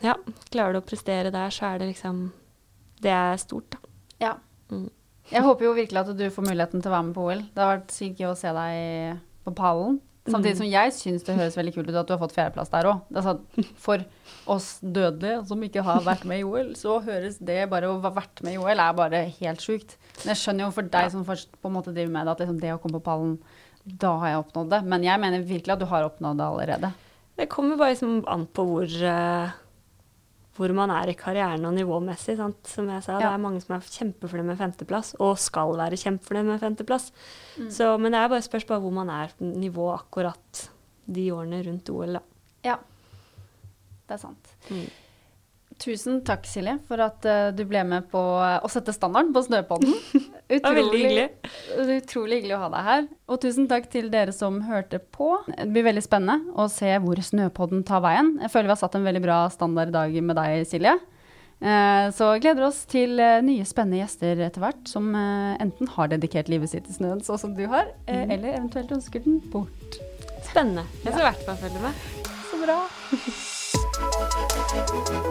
[0.06, 0.14] Ja,
[0.54, 2.28] klarer du å prestere der, så er det liksom
[3.02, 3.80] Det er stort, da.
[4.28, 4.36] ja.
[4.70, 4.90] Mm.
[5.32, 7.40] Jeg håper jo virkelig at du får muligheten til å være med på OL.
[7.56, 9.96] Det har vært sykt gøy å se deg på pallen.
[10.26, 10.58] Samtidig Mm.
[10.58, 13.02] som jeg syns det høres veldig kult ut at du har fått fjerdeplass der òg.
[13.14, 13.40] Altså,
[13.78, 14.06] for
[14.48, 18.10] oss dødelige som ikke har vært med i OL, så høres det bare å ha
[18.10, 19.96] vært med i OL er bare helt sjukt.
[20.24, 22.40] Men jeg skjønner jo for deg som først på en måte driver med det, at
[22.40, 23.38] liksom det å komme på pallen,
[23.86, 24.84] da har jeg oppnådd det.
[24.84, 26.94] Men jeg mener virkelig at du har oppnådd det allerede.
[27.38, 29.52] Det kommer bare liksom an på hvor, eh,
[30.56, 32.38] hvor man er i karrieren og nivåmessig.
[32.40, 32.68] Sant?
[32.72, 33.20] Som jeg sa, Ja.
[33.20, 37.12] det er mange som er kjempefornøyd med femteplass, og skal være kjempefornøyd med femteplass.
[37.58, 37.70] Mm.
[37.72, 40.70] Så, men det er bare spørs bare hvor man er på nivå akkurat
[41.06, 42.14] de årene rundt OL.
[42.14, 42.22] Da.
[42.64, 42.78] Ja.
[44.08, 44.54] Det er sant.
[44.70, 44.86] Mm.
[45.76, 49.42] Tusen takk, Silje, for at uh, du ble med på eh, å sette standarden på
[49.44, 49.92] Snøpodden.
[50.50, 51.26] Veldig hyggelig.
[51.98, 53.04] Utrolig hyggelig å ha deg her.
[53.28, 55.34] Og tusen takk til dere som hørte på.
[55.52, 58.38] Det blir veldig spennende å se hvor Snøpodden tar veien.
[58.46, 60.96] Jeg føler vi har satt en veldig bra standard i dag med deg, Silje.
[61.60, 66.48] Uh, Så gleder oss til uh, nye spennende gjester etter hvert, som enten har dedikert
[66.52, 68.32] livet sitt til snøen, sånn som du har, Mhm.
[68.38, 70.00] eller eventuelt ønsker den bort.
[70.48, 70.88] Spennende.
[71.04, 71.94] Jeg skal i hvert fall følge med.
[72.48, 72.80] Så bra.